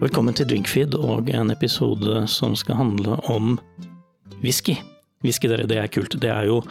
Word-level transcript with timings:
Velkommen 0.00 0.32
til 0.32 0.46
Drinkfeed 0.48 0.94
og 0.96 1.26
en 1.28 1.50
episode 1.52 2.22
som 2.32 2.54
skal 2.56 2.78
handle 2.78 3.18
om 3.28 3.58
whisky. 4.40 4.78
Whisky, 5.20 5.50
dere, 5.52 5.66
det 5.68 5.76
er 5.76 5.90
kult. 5.92 6.16
Det 6.22 6.30
er 6.32 6.46
jo 6.48 6.62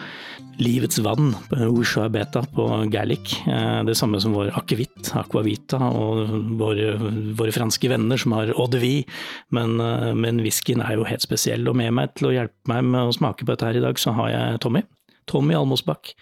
livets 0.57 0.97
vann, 1.05 1.35
Usha 1.69 2.07
beta 2.09 2.41
på 2.55 2.65
gaelic. 2.89 3.35
Eh, 3.45 3.83
det 3.85 3.93
samme 3.99 4.17
som 4.17 4.33
vår 4.33 4.49
akevitt, 4.57 5.11
aquavita, 5.21 5.77
og 5.77 6.33
våre, 6.57 6.95
våre, 7.37 7.53
franske 7.53 7.93
venner 7.93 8.17
som 8.17 8.33
har 8.33 8.49
eau 8.55 8.65
de 8.73 8.81
vie. 8.81 9.07
Men, 9.53 9.77
eh, 9.77 10.09
men 10.17 10.41
whiskyen 10.41 10.81
er 10.81 10.97
jo 10.97 11.05
helt 11.05 11.21
spesiell, 11.21 11.69
og 11.69 11.77
med 11.77 11.93
meg 11.93 12.17
til 12.17 12.31
å 12.31 12.33
hjelpe 12.33 12.73
meg 12.73 12.81
med 12.89 13.11
å 13.11 13.17
smake 13.21 13.45
på 13.45 13.53
dette 13.53 13.69
her 13.69 13.77
i 13.77 13.85
dag, 13.85 14.01
så 14.01 14.17
har 14.17 14.33
jeg 14.33 14.61
Tommy. 14.65 14.87
Tommy 15.29 15.53
Almosbakk 15.53 16.15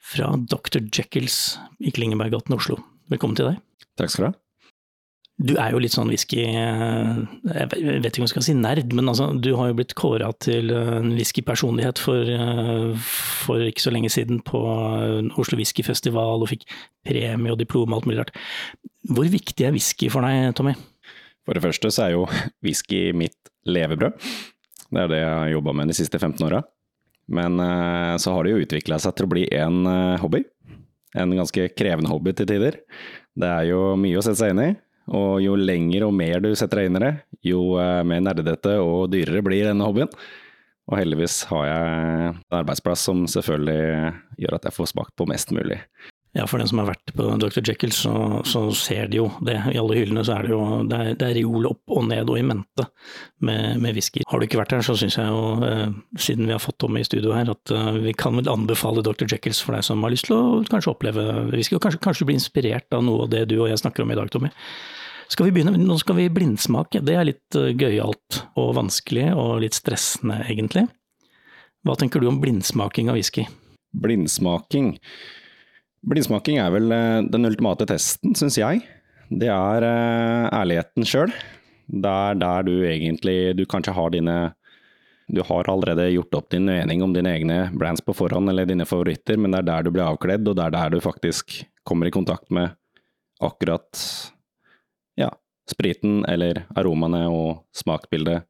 fra 0.00 0.32
Dr. 0.40 0.88
Jekylls 0.88 1.58
i 1.84 1.92
Klingeberggaten, 1.92 2.56
Oslo. 2.56 2.80
Velkommen 3.12 3.36
til 3.36 3.52
deg. 3.52 3.66
Takk 4.00 4.08
skal 4.08 4.24
du 4.24 4.32
ha. 4.32 4.38
Du 5.40 5.54
er 5.56 5.72
jo 5.72 5.80
litt 5.80 5.94
sånn 5.94 6.10
whisky 6.12 6.42
eh, 6.44 7.20
Jeg 7.48 7.68
vet 7.70 8.10
ikke 8.10 8.20
om 8.20 8.26
jeg 8.26 8.32
skal 8.34 8.44
si 8.44 8.54
nerd, 8.56 8.92
men 8.96 9.08
altså, 9.08 9.30
du 9.32 9.54
har 9.56 9.70
jo 9.70 9.76
blitt 9.78 9.94
kåra 9.96 10.28
til 10.44 10.68
en 10.74 11.14
whiskypersonlighet 11.16 12.00
for, 12.02 12.28
eh, 12.34 13.06
for 13.46 13.64
ikke 13.64 13.84
så 13.86 13.92
lenge 13.94 14.10
siden 14.12 14.42
på 14.44 14.60
Oslo 15.40 15.56
Whiskyfestival, 15.60 16.44
og 16.44 16.50
fikk 16.50 16.66
premie 17.08 17.54
og 17.54 17.60
diplom 17.62 17.88
og 17.88 18.00
alt 18.00 18.10
mulig 18.10 18.20
rart. 18.20 18.34
Hvor 19.08 19.30
viktig 19.32 19.64
er 19.64 19.72
whisky 19.72 20.10
for 20.12 20.26
deg, 20.26 20.52
Tommy? 20.58 20.74
For 21.48 21.56
det 21.56 21.64
første 21.64 21.92
så 21.94 22.04
er 22.04 22.18
jo 22.18 22.26
whisky 22.66 23.06
mitt 23.16 23.38
levebrød. 23.64 24.20
Det 24.90 25.06
er 25.06 25.08
det 25.08 25.22
jeg 25.22 25.32
har 25.38 25.54
jobba 25.54 25.76
med 25.80 25.88
de 25.88 25.96
siste 25.96 26.20
15 26.20 26.44
åra. 26.50 26.60
Men 27.32 27.56
eh, 27.64 28.12
så 28.20 28.36
har 28.36 28.44
det 28.44 28.52
jo 28.52 28.60
utvikla 28.66 29.00
seg 29.00 29.16
til 29.16 29.30
å 29.30 29.32
bli 29.32 29.48
en 29.56 29.88
hobby. 30.20 30.44
En 31.16 31.32
ganske 31.32 31.70
krevende 31.72 32.12
hobby 32.12 32.36
til 32.36 32.46
tider. 32.50 32.76
Det 33.40 33.48
er 33.48 33.70
jo 33.70 33.96
mye 33.96 34.20
å 34.20 34.26
sette 34.26 34.42
seg 34.44 34.52
inn 34.52 34.64
i. 34.68 34.70
Og 35.16 35.40
jo 35.42 35.56
lenger 35.58 36.06
og 36.06 36.14
mer 36.14 36.42
du 36.44 36.52
setter 36.54 36.82
deg 36.82 36.90
inn 36.90 37.00
i 37.00 37.02
det, 37.02 37.14
jo 37.50 37.64
eh, 37.82 38.02
mer 38.06 38.22
nerdete 38.22 38.76
og 38.78 39.08
dyrere 39.10 39.42
blir 39.42 39.66
denne 39.66 39.86
hobbyen. 39.86 40.12
Og 40.90 40.98
heldigvis 40.98 41.42
har 41.50 41.66
jeg 41.66 42.30
en 42.30 42.38
arbeidsplass 42.60 43.04
som 43.06 43.26
selvfølgelig 43.30 44.14
gjør 44.42 44.56
at 44.56 44.66
jeg 44.66 44.76
får 44.76 44.90
smakt 44.94 45.14
på 45.18 45.26
mest 45.30 45.52
mulig. 45.54 45.78
Ja, 46.32 46.44
for 46.46 46.62
den 46.62 46.68
som 46.70 46.78
har 46.78 46.92
vært 46.92 47.10
på 47.18 47.24
Dr. 47.42 47.58
Jekyll, 47.58 47.90
så, 47.90 48.12
så, 48.46 48.60
ser 48.78 49.08
de 49.10 49.18
jo 49.18 49.24
det. 49.42 49.56
I 49.72 49.80
alle 49.80 49.96
hyllene 49.98 50.22
så 50.26 50.36
er 50.36 50.46
det 50.46 50.52
jo 50.52 50.60
det 50.86 50.98
er, 50.98 51.08
det 51.18 51.26
er 51.26 51.34
reol 51.40 51.66
opp 51.72 51.94
og 51.96 52.04
ned 52.06 52.30
og 52.30 52.38
i 52.38 52.44
mente 52.46 52.86
med, 53.42 53.80
med 53.82 53.98
whisky. 53.98 54.22
Har 54.30 54.38
du 54.38 54.46
ikke 54.46 54.60
vært 54.60 54.76
her, 54.76 54.84
så 54.86 54.94
syns 54.98 55.18
jeg 55.18 55.26
jo, 55.26 55.56
eh, 55.66 55.88
siden 56.22 56.46
vi 56.46 56.54
har 56.54 56.62
fått 56.62 56.78
Tommy 56.82 57.02
i 57.02 57.08
studio 57.08 57.34
her, 57.34 57.50
at 57.50 57.74
eh, 57.74 57.98
vi 58.06 58.14
kan 58.14 58.38
vel 58.38 58.50
anbefale 58.52 59.02
Dr. 59.02 59.26
Jekylls 59.26 59.62
for 59.66 59.74
deg 59.74 59.82
som 59.86 60.06
har 60.06 60.14
lyst 60.14 60.30
til 60.30 60.38
å 60.38 60.62
kanskje 60.70 60.94
oppleve 60.94 61.26
whisky, 61.50 61.74
og 61.74 61.82
kanskje, 61.82 62.02
kanskje 62.06 62.30
bli 62.30 62.38
inspirert 62.38 62.94
av 62.94 63.02
noe 63.06 63.26
av 63.26 63.34
det 63.34 63.48
du 63.50 63.56
og 63.58 63.66
jeg 63.72 63.82
snakker 63.82 64.06
om 64.06 64.14
i 64.14 64.20
dag, 64.20 64.30
Tommy. 64.30 64.54
Skal 65.30 65.46
vi 65.46 65.52
begynne? 65.54 65.78
Nå 65.78 65.94
skal 66.00 66.16
vi 66.18 66.30
blindsmake. 66.32 67.02
Det 67.06 67.14
er 67.14 67.28
litt 67.28 67.58
uh, 67.58 67.70
gøyalt 67.70 68.40
og 68.58 68.72
vanskelig 68.80 69.28
og 69.38 69.60
litt 69.62 69.76
stressende, 69.78 70.40
egentlig. 70.50 70.88
Hva 71.86 71.94
tenker 71.96 72.20
du 72.20 72.26
om 72.28 72.40
blindsmaking 72.42 73.12
av 73.12 73.18
whisky? 73.18 73.46
Blindsmaking 73.96 74.96
Blindsmaking 76.10 76.58
er 76.62 76.72
vel 76.74 76.90
uh, 76.90 77.20
den 77.30 77.46
ultimate 77.46 77.86
testen, 77.86 78.34
syns 78.38 78.58
jeg. 78.58 78.82
Det 79.30 79.50
er 79.52 79.86
uh, 79.86 80.48
ærligheten 80.50 81.06
sjøl. 81.06 81.30
Det 81.90 82.10
er 82.10 82.38
der 82.38 82.66
du 82.66 82.74
egentlig 82.86 83.54
Du 83.58 83.64
kanskje 83.66 83.94
har 83.94 84.12
dine 84.14 84.38
du 85.30 85.44
har 85.46 85.68
allerede 85.70 86.08
gjort 86.10 86.34
opp 86.34 86.48
din 86.50 86.64
mening 86.66 87.04
om 87.06 87.12
dine 87.14 87.30
egne 87.30 87.58
brands 87.78 88.02
på 88.02 88.10
forhånd, 88.18 88.50
eller 88.50 88.66
dine 88.66 88.82
favoritter, 88.82 89.38
men 89.38 89.54
det 89.54 89.60
er 89.60 89.68
der 89.68 89.84
du 89.86 89.92
blir 89.94 90.02
avkledd, 90.08 90.48
og 90.50 90.56
det 90.58 90.64
er 90.64 90.74
der 90.74 90.90
du 90.90 90.98
faktisk 91.04 91.60
kommer 91.86 92.10
i 92.10 92.14
kontakt 92.14 92.50
med 92.50 92.74
akkurat 93.38 94.00
ja, 95.18 95.30
spriten 95.70 96.24
eller 96.28 96.64
aromaene 96.78 97.26
og 97.30 97.64
smakbildet 97.76 98.46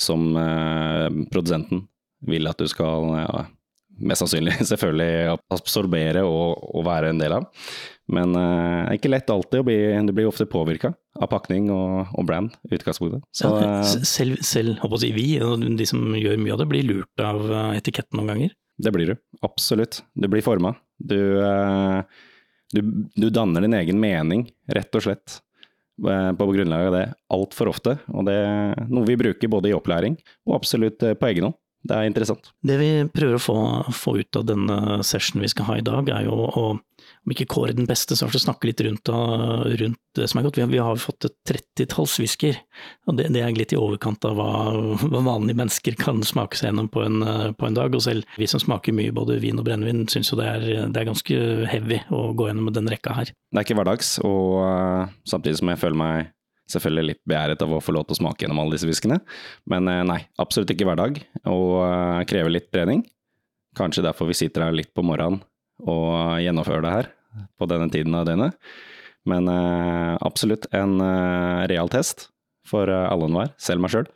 som 0.00 0.32
eh, 0.36 1.08
produsenten 1.32 1.86
vil 2.24 2.48
at 2.48 2.58
du 2.58 2.66
skal 2.70 3.10
ja, 3.14 3.44
mest 4.02 4.24
sannsynlig 4.24 4.56
selvfølgelig 4.70 5.36
absorbere 5.54 6.24
og, 6.26 6.64
og, 6.72 6.82
være 6.86 7.12
en 7.12 7.22
del 7.22 7.36
av. 7.36 7.46
Men 8.12 8.34
det 8.36 8.42
eh, 8.42 8.80
er 8.88 8.98
ikke 8.98 9.12
lett 9.12 9.32
alltid 9.32 9.62
å 9.62 9.66
bli 9.66 9.78
Du 10.08 10.12
blir 10.16 10.28
ofte 10.28 10.48
påvirka 10.50 10.92
av 11.14 11.30
pakning 11.30 11.70
og, 11.72 12.10
og 12.12 12.26
brand 12.28 12.56
i 12.68 12.74
utgangspunktet. 12.78 13.24
Så, 13.36 13.52
ja, 13.62 13.80
selv, 13.86 14.42
selv, 14.44 14.76
håper 14.82 15.06
jeg, 15.06 15.16
vi, 15.16 15.28
de 15.78 15.88
som 15.88 16.12
gjør 16.18 16.40
mye 16.40 16.56
av 16.56 16.62
det, 16.62 16.68
blir 16.72 16.88
lurt 16.90 17.24
av 17.24 17.46
eh, 17.46 17.72
etiketten 17.80 18.18
noen 18.20 18.34
ganger? 18.34 18.54
Det 18.82 18.90
blir 18.90 19.12
du, 19.12 19.16
absolutt. 19.46 20.02
Du 20.18 20.26
blir 20.26 20.42
forma. 20.42 20.72
Du, 20.98 21.20
du, 22.74 22.80
du 23.14 23.26
danner 23.30 23.62
din 23.62 23.76
egen 23.78 24.00
mening, 24.02 24.48
rett 24.74 24.98
og 24.98 25.04
slett. 25.04 25.36
Eh, 26.02 26.32
på 26.32 26.46
grunnlag 26.46 26.86
av 26.86 26.92
det 26.92 27.04
altfor 27.30 27.70
ofte. 27.70 27.98
Og 28.10 28.26
det 28.26 28.34
er 28.34 28.88
noe 28.90 29.06
vi 29.06 29.18
bruker 29.18 29.50
både 29.50 29.70
i 29.70 29.76
opplæring 29.76 30.16
og 30.48 30.56
absolutt 30.58 31.04
eh, 31.06 31.14
på 31.14 31.30
egen 31.30 31.48
hånd. 31.48 31.58
Det 31.84 31.96
er 31.96 32.08
interessant. 32.08 32.48
Det 32.64 32.78
vi 32.80 32.90
prøver 33.12 33.36
å 33.36 33.44
få, 33.44 33.56
få 33.92 34.16
ut 34.22 34.38
av 34.40 34.46
denne 34.48 35.02
sessionen 35.04 35.44
vi 35.44 35.50
skal 35.52 35.68
ha 35.68 35.76
i 35.78 35.84
dag, 35.84 36.08
er 36.08 36.24
jo 36.24 36.46
å 36.48 36.64
om 37.24 37.32
ikke 37.32 37.46
kåre 37.48 37.72
den 37.76 37.86
beste, 37.88 38.16
så 38.18 38.28
snakke 38.28 38.68
litt 38.68 38.82
rundt, 38.84 39.08
rundt, 39.08 40.00
det 40.14 40.26
som 40.30 40.38
er 40.38 40.44
godt. 40.46 40.58
Vi 40.58 40.64
har, 40.64 40.70
vi 40.70 40.82
har 40.82 41.00
fått 41.00 41.26
et 41.26 41.34
trettitalls 41.48 42.18
whiskyer, 42.20 42.58
og 43.08 43.16
det, 43.18 43.30
det, 43.34 43.40
er 43.40 43.56
litt 43.56 43.72
i 43.72 43.80
overkant 43.80 44.26
av 44.28 44.36
hva, 44.36 44.50
hva, 45.00 45.22
vanlige 45.24 45.58
mennesker 45.62 45.96
kan 46.00 46.20
smake 46.26 46.58
seg 46.58 46.70
gjennom 46.70 46.90
på 46.92 47.02
en, 47.06 47.24
på 47.56 47.68
en, 47.68 47.78
dag. 47.78 47.96
Og 47.96 48.04
selv 48.04 48.28
vi 48.40 48.48
som 48.50 48.62
smaker 48.62 48.96
mye 48.96 49.14
både 49.16 49.40
vin 49.42 49.60
og 49.60 49.66
brennevin, 49.66 50.04
syns 50.12 50.32
jo 50.32 50.38
det 50.40 50.50
er, 50.50 50.68
det 50.92 51.00
er, 51.00 51.08
ganske 51.08 51.40
heavy 51.72 52.02
å 52.12 52.26
gå 52.36 52.50
gjennom 52.50 52.70
den 52.76 52.92
rekka 52.92 53.16
her. 53.16 53.32
Det 53.32 53.60
er 53.60 53.66
ikke 53.66 53.78
hverdags, 53.80 54.18
og 54.26 54.60
uh, 54.60 55.08
samtidig 55.28 55.62
som 55.62 55.72
jeg 55.72 55.80
føler 55.80 56.00
meg 56.04 56.30
selvfølgelig 56.72 57.08
litt 57.10 57.22
begjæret 57.28 57.64
av 57.64 57.72
å 57.76 57.80
få 57.84 57.92
lov 57.92 58.06
til 58.08 58.16
å 58.16 58.20
smake 58.22 58.44
gjennom 58.44 58.60
alle 58.62 58.76
disse 58.76 58.88
whiskene. 58.88 59.18
Men 59.70 59.88
uh, 59.88 60.02
nei, 60.12 60.20
absolutt 60.40 60.76
ikke 60.76 60.88
hverdag, 60.90 61.24
og 61.48 61.80
uh, 61.80 62.20
krever 62.28 62.52
litt 62.52 62.68
trening. 62.74 63.06
Kanskje 63.74 64.04
derfor 64.04 64.28
vi 64.28 64.36
sitter 64.38 64.68
her 64.68 64.76
litt 64.76 64.92
på 64.94 65.02
morgenen 65.02 65.40
å 65.90 65.96
gjennomføre 66.42 66.84
det 66.84 66.92
her 66.92 67.12
på 67.58 67.68
denne 67.70 67.90
tiden 67.92 68.16
av 68.16 68.26
døgnet. 68.28 68.58
Men 69.28 69.48
eh, 69.48 70.12
absolutt 70.20 70.68
en 70.76 71.00
eh, 71.00 71.64
real 71.70 71.88
test 71.92 72.28
for 72.68 72.90
eh, 72.90 73.08
alle 73.08 73.26
og 73.26 73.32
enhver, 73.32 73.54
selv 73.60 73.84
meg 73.84 73.94
sjøl. 73.94 74.10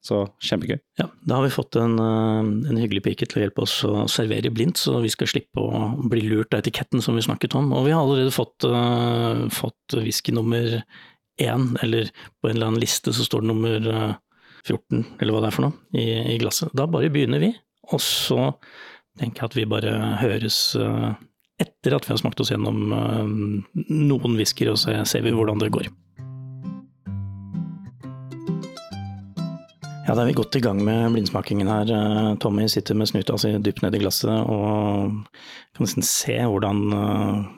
Så 0.00 0.22
kjempegøy. 0.40 0.78
Ja, 0.96 1.10
da 1.28 1.36
har 1.36 1.44
vi 1.44 1.52
fått 1.52 1.76
en, 1.76 1.98
en, 2.00 2.78
hyggelig 2.80 3.02
pike 3.04 3.26
til 3.28 3.36
å 3.36 3.42
hjelpe 3.42 3.66
oss 3.66 3.74
å 3.84 4.06
servere 4.08 4.48
blindt, 4.48 4.80
så 4.80 4.96
vi 5.04 5.10
skal 5.12 5.28
slippe 5.28 5.60
å 5.60 5.90
bli 6.08 6.22
lurt 6.24 6.56
av 6.56 6.62
etiketten 6.62 7.04
som 7.04 7.18
vi 7.18 7.24
snakket 7.26 7.52
om. 7.58 7.68
Og 7.76 7.84
vi 7.84 7.92
har 7.92 8.00
allerede 8.00 8.32
fått, 8.32 8.64
uh, 8.64 9.44
fått 9.52 9.98
whisky 10.00 10.32
nummer 10.32 10.78
én, 11.36 11.66
eller 11.84 12.08
på 12.40 12.48
en 12.48 12.56
eller 12.56 12.70
annen 12.70 12.80
liste 12.80 13.12
så 13.12 13.26
står 13.28 13.44
det 13.44 13.50
nummer 13.52 13.90
14, 14.64 15.04
eller 15.20 15.36
hva 15.36 15.44
det 15.44 15.50
er 15.50 15.58
for 15.58 15.66
noe, 15.66 15.76
i, 15.92 16.06
i 16.32 16.40
glasset. 16.40 16.72
Da 16.72 16.88
bare 16.88 17.12
begynner 17.12 17.44
vi, 17.44 17.52
og 17.92 18.00
så 18.00 18.48
tenker 19.18 19.48
at 19.48 19.56
vi 19.56 19.68
bare 19.68 19.94
høres 20.20 20.60
eh, 20.78 21.10
etter 21.60 21.96
at 21.96 22.06
vi 22.06 22.14
har 22.14 22.20
smakt 22.20 22.40
oss 22.42 22.52
gjennom 22.52 22.94
eh, 22.94 23.32
noen 23.90 24.38
whiskyer, 24.38 24.72
og 24.72 24.80
så 24.80 25.02
ser 25.08 25.26
vi 25.26 25.34
hvordan 25.34 25.60
det 25.62 25.72
går. 25.74 25.90
Ja, 30.08 30.16
da 30.16 30.24
er 30.24 30.30
vi 30.30 30.34
godt 30.40 30.56
i 30.58 30.62
gang 30.64 30.80
med 30.82 31.12
blindsmakingen 31.14 31.68
her. 31.70 31.90
Eh, 31.94 32.30
Tommy 32.42 32.66
sitter 32.70 32.98
med 32.98 33.10
snuta 33.10 33.36
si 33.38 33.52
dypt 33.62 33.84
ned 33.84 33.94
i 33.94 34.00
glasset 34.02 34.32
og 34.32 35.20
kan 35.76 35.86
nesten 35.86 36.06
se 36.06 36.34
hvordan 36.40 36.80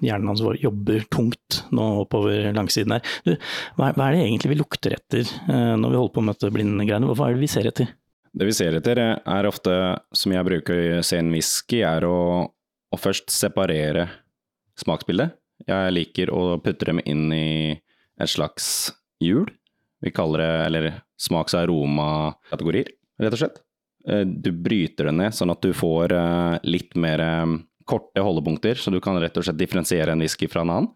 hjernen 0.04 0.28
hans 0.28 0.42
jobber 0.60 1.06
tungt 1.14 1.62
nå 1.72 1.86
oppover 2.02 2.50
langsiden 2.56 2.98
her. 2.98 3.16
Du, 3.24 3.32
hva 3.78 3.94
er 3.94 4.18
det 4.18 4.26
egentlig 4.26 4.52
vi 4.52 4.60
lukter 4.60 4.98
etter 4.98 5.32
når 5.48 5.88
vi 5.88 5.98
holder 6.00 6.14
på 6.14 6.26
med 6.26 6.36
dette 6.36 6.52
blindgreiene? 6.54 7.08
Hva 7.08 7.30
er 7.30 7.38
det 7.38 7.44
vi 7.46 7.50
ser 7.54 7.70
etter? 7.70 7.88
Det 8.32 8.48
vi 8.48 8.54
ser 8.56 8.78
etter, 8.78 8.98
er 8.98 9.48
ofte, 9.48 9.72
som 10.16 10.32
jeg 10.32 10.48
bruker 10.48 10.82
å 10.98 11.04
se 11.04 11.18
en 11.20 11.32
whisky, 11.34 11.82
er 11.84 12.06
å, 12.08 12.18
å, 12.48 13.00
først 13.00 13.28
separere 13.32 14.06
smaksbildet. 14.80 15.34
Jeg 15.68 15.92
liker 15.92 16.32
å 16.32 16.56
putte 16.64 16.88
dem 16.88 17.02
inn 17.04 17.28
i 17.36 17.50
et 17.76 18.32
slags 18.32 18.94
hjul. 19.22 19.50
Vi 20.02 20.14
kaller 20.16 20.42
det, 20.42 20.54
eller 20.66 20.88
smaks- 21.20 21.54
og 21.54 21.66
aromakategorier, 21.66 22.88
rett 23.20 23.36
og 23.36 23.44
slett. 23.44 23.60
Eh, 24.08 24.24
du 24.24 24.50
bryter 24.50 25.10
det 25.10 25.14
ned 25.18 25.36
sånn 25.36 25.52
at 25.52 25.62
du 25.62 25.70
får 25.76 26.14
eh, 26.16 26.56
litt 26.66 26.96
mer 26.98 27.22
eh, 27.22 27.54
korte 27.86 28.24
holdepunkter, 28.24 28.80
så 28.80 28.90
du 28.90 28.98
kan 29.02 29.20
rett 29.22 29.36
og 29.38 29.46
slett 29.46 29.60
differensiere 29.60 30.14
en 30.14 30.22
whisky 30.22 30.48
fra 30.50 30.64
en 30.64 30.74
annen. 30.74 30.92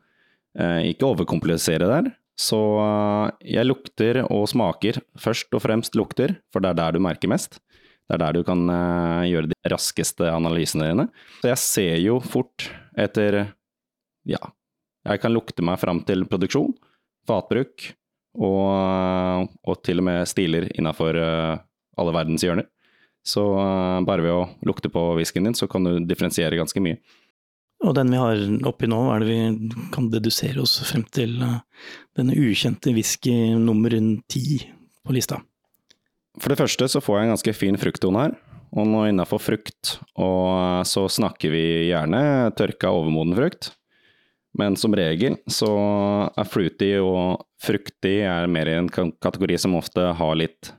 Ikke 0.88 1.04
overkomplisere 1.04 1.84
der, 1.84 2.06
så 2.36 2.60
eh, 2.82 3.52
jeg 3.56 3.66
lukter 3.66 4.20
og 4.26 4.44
smaker. 4.50 5.00
Først 5.20 5.52
og 5.56 5.64
fremst 5.64 5.96
lukter, 5.96 6.36
for 6.52 6.62
det 6.62 6.74
er 6.74 6.80
der 6.82 6.96
du 6.96 7.02
merker 7.04 7.32
mest. 7.32 7.58
Det 8.06 8.14
er 8.14 8.22
der 8.22 8.36
du 8.36 8.44
kan 8.46 8.60
uh, 8.70 9.26
gjøre 9.26 9.48
de 9.50 9.56
raskeste 9.72 10.28
analysene 10.30 10.92
dine. 10.92 11.08
Så 11.40 11.48
jeg 11.50 11.58
ser 11.58 11.96
jo 12.04 12.20
fort 12.22 12.68
etter 12.94 13.48
Ja, 14.26 14.38
jeg 15.06 15.22
kan 15.22 15.34
lukte 15.34 15.64
meg 15.66 15.80
fram 15.82 16.04
til 16.06 16.22
produksjon, 16.30 16.70
fatbruk 17.26 17.88
og, 18.38 18.62
uh, 18.62 19.42
og 19.66 19.82
til 19.82 20.04
og 20.04 20.06
med 20.06 20.22
stiler 20.30 20.68
innafor 20.76 21.18
alle 21.18 22.14
verdens 22.14 22.46
hjørner. 22.46 22.68
Så 23.26 23.42
bare 24.06 24.22
ved 24.22 24.30
å 24.30 24.46
lukte 24.68 24.86
på 24.92 25.02
whiskyen 25.18 25.48
din, 25.48 25.56
så 25.58 25.66
kan 25.66 25.82
du 25.82 25.96
differensiere 26.06 26.60
ganske 26.60 26.78
mye. 26.78 27.00
Og 27.86 27.94
den 27.94 28.10
vi 28.10 28.18
har 28.18 28.40
oppi 28.66 28.88
nå, 28.90 28.98
er 29.14 29.22
det 29.22 29.28
vi 29.30 29.84
kan 29.94 30.08
dedusere 30.10 30.62
oss 30.62 30.80
frem 30.88 31.04
til 31.14 31.38
eh, 31.44 31.60
denne 32.18 32.34
ukjente 32.34 32.92
whisky 32.96 33.54
nummer 33.60 33.94
ti 34.30 34.58
på 35.06 35.14
lista. 35.14 35.38
For 36.42 36.52
det 36.52 36.58
første 36.60 36.88
så 36.90 37.00
får 37.00 37.18
jeg 37.18 37.26
en 37.26 37.34
ganske 37.36 37.56
fin 37.56 37.80
frukttone 37.80 38.26
her. 38.26 38.36
Og 38.76 38.88
nå 38.90 39.06
innafor 39.08 39.40
frukt, 39.40 39.94
og 40.20 40.82
så 40.84 41.06
snakker 41.08 41.52
vi 41.54 41.62
gjerne 41.92 42.50
tørka 42.58 42.90
overmoden 42.92 43.36
frukt. 43.38 43.70
Men 44.58 44.76
som 44.80 44.94
regel 44.96 45.36
så 45.52 45.70
er 46.32 46.48
fruity 46.48 46.90
og 46.98 47.46
fruktig 47.62 48.18
er 48.26 48.50
mer 48.50 48.68
i 48.68 48.76
en 48.76 48.90
kategori 48.90 49.58
som 49.60 49.76
ofte 49.78 50.10
har 50.18 50.36
litt 50.36 50.72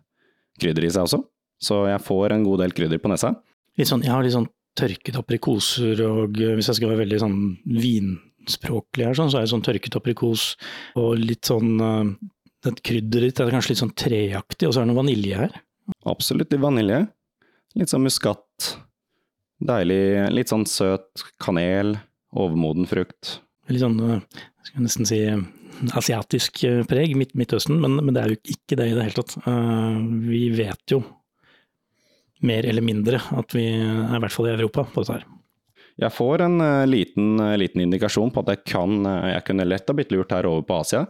krydder 0.62 0.86
i 0.86 0.92
seg 0.94 1.08
også. 1.08 1.22
Så 1.62 1.80
jeg 1.90 2.04
får 2.06 2.36
en 2.36 2.46
god 2.46 2.66
del 2.66 2.76
krydder 2.78 3.02
på 3.02 3.10
nesa. 3.10 3.34
Sånn, 3.78 4.04
jeg 4.06 4.14
har 4.14 4.26
litt 4.26 4.36
sånn 4.36 4.50
tørket 4.78 5.20
aprikoser, 5.20 6.02
og 6.08 6.40
eh, 6.42 6.56
hvis 6.58 6.72
jeg 6.72 6.80
skal 6.80 6.92
være 6.92 7.04
veldig 7.04 7.22
sånn 7.24 7.38
vinspråklig 7.78 9.08
her, 9.08 9.18
sånn, 9.18 9.32
så 9.34 9.40
er 9.40 9.48
det 9.48 9.54
sånn 9.54 9.66
tørket 9.66 10.00
aprikos 10.00 10.50
og 11.00 11.16
litt 11.22 11.50
sånn 11.50 11.78
et 12.68 12.74
Det 12.74 12.84
krydderet 12.84 13.30
ditt 13.30 13.40
er 13.40 13.54
kanskje 13.54 13.72
litt 13.72 13.80
sånn 13.84 13.96
treaktig, 13.96 14.68
og 14.68 14.74
så 14.74 14.82
er 14.82 14.88
det 14.88 14.92
noe 14.92 15.00
vanilje 15.00 15.38
her? 15.40 15.54
Absolutt 16.10 16.52
litt 16.52 16.64
vanilje. 16.64 17.04
Litt 17.78 17.92
sånn 17.94 18.04
muskat. 18.04 18.72
Deilig, 19.64 20.02
litt 20.34 20.52
sånn 20.52 20.66
søt 20.68 21.24
kanel. 21.40 21.96
Overmoden 22.36 22.90
frukt. 22.90 23.38
Litt 23.72 23.86
sånn, 23.86 24.02
jeg 24.02 24.68
skal 24.68 24.84
nesten 24.84 25.08
si 25.08 25.22
asiatisk 25.96 26.60
preg, 26.90 27.14
Midt 27.16 27.38
Midtøsten, 27.40 27.78
men, 27.80 28.02
men, 28.02 28.12
det 28.18 28.24
er 28.24 28.34
jo 28.34 28.42
ikke 28.58 28.80
det 28.82 28.90
i 28.90 28.98
det 28.98 29.06
hele 29.06 29.22
tatt. 29.22 29.38
Vi 30.28 30.44
vet 30.58 30.96
jo 30.96 31.04
mer 32.46 32.66
eller 32.70 32.86
mindre 32.86 33.20
at 33.38 33.56
vi 33.56 33.66
er 33.72 34.18
i 34.18 34.22
hvert 34.22 34.34
fall 34.34 34.50
i 34.50 34.56
Europa 34.56 34.86
på 34.92 35.04
dette 35.04 35.20
her. 35.20 35.28
Jeg 35.98 36.14
får 36.14 36.44
en 36.46 36.60
uh, 36.62 36.86
liten, 36.86 37.38
uh, 37.42 37.56
liten, 37.58 37.82
indikasjon 37.88 38.30
på 38.34 38.44
at 38.44 38.52
jeg, 38.54 38.64
kan, 38.70 39.00
uh, 39.08 39.30
jeg 39.32 39.46
kunne 39.48 39.66
lett 39.66 39.88
ha 39.90 39.96
blitt 39.98 40.14
lurt 40.14 40.34
her 40.36 40.46
over 40.50 40.66
på 40.68 40.78
Asia. 40.84 41.08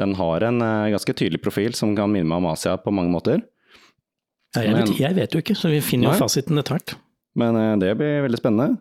Den 0.00 0.14
har 0.18 0.44
en 0.44 0.60
ganske 0.92 1.12
tydelig 1.16 1.40
profil 1.40 1.72
som 1.72 1.94
kan 1.96 2.10
minne 2.12 2.28
meg 2.28 2.42
om 2.42 2.50
Asia 2.50 2.74
på 2.76 2.92
mange 2.92 3.08
måter. 3.08 3.38
Ja, 4.52 4.60
jeg, 4.66 4.74
vet, 4.76 4.90
jeg, 5.00 5.16
vet, 5.16 5.32
jo 5.32 5.40
ikke, 5.40 5.56
så 5.56 5.70
vi 5.72 5.78
finner 5.84 6.10
jo 6.10 6.18
fasiten 6.20 6.60
etter 6.60 6.76
hvert. 6.76 6.92
Men 7.36 7.80
det 7.80 7.94
blir 7.96 8.26
veldig 8.26 8.40
spennende. 8.40 8.76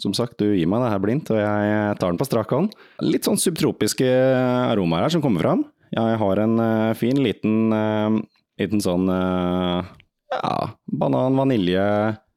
Som 0.00 0.14
sagt, 0.16 0.38
du 0.40 0.54
gir 0.56 0.70
meg 0.72 0.80
det 0.80 0.88
her 0.94 1.02
blindt, 1.04 1.28
og 1.32 1.36
jeg 1.36 1.98
tar 2.00 2.14
den 2.14 2.20
på 2.20 2.28
strak 2.28 2.56
hånd. 2.56 2.72
Litt 3.04 3.28
sånn 3.28 3.36
subtropiske 3.40 4.08
aromaer 4.72 5.04
her 5.04 5.12
som 5.12 5.24
kommer 5.24 5.44
fram. 5.44 5.66
Jeg 5.92 6.16
har 6.24 6.40
en 6.46 6.56
fin 6.96 7.20
liten, 7.20 7.76
liten 8.56 8.84
sånn 8.84 9.04
ja, 10.34 10.58
banan, 11.00 11.38
vanilje, 11.38 11.86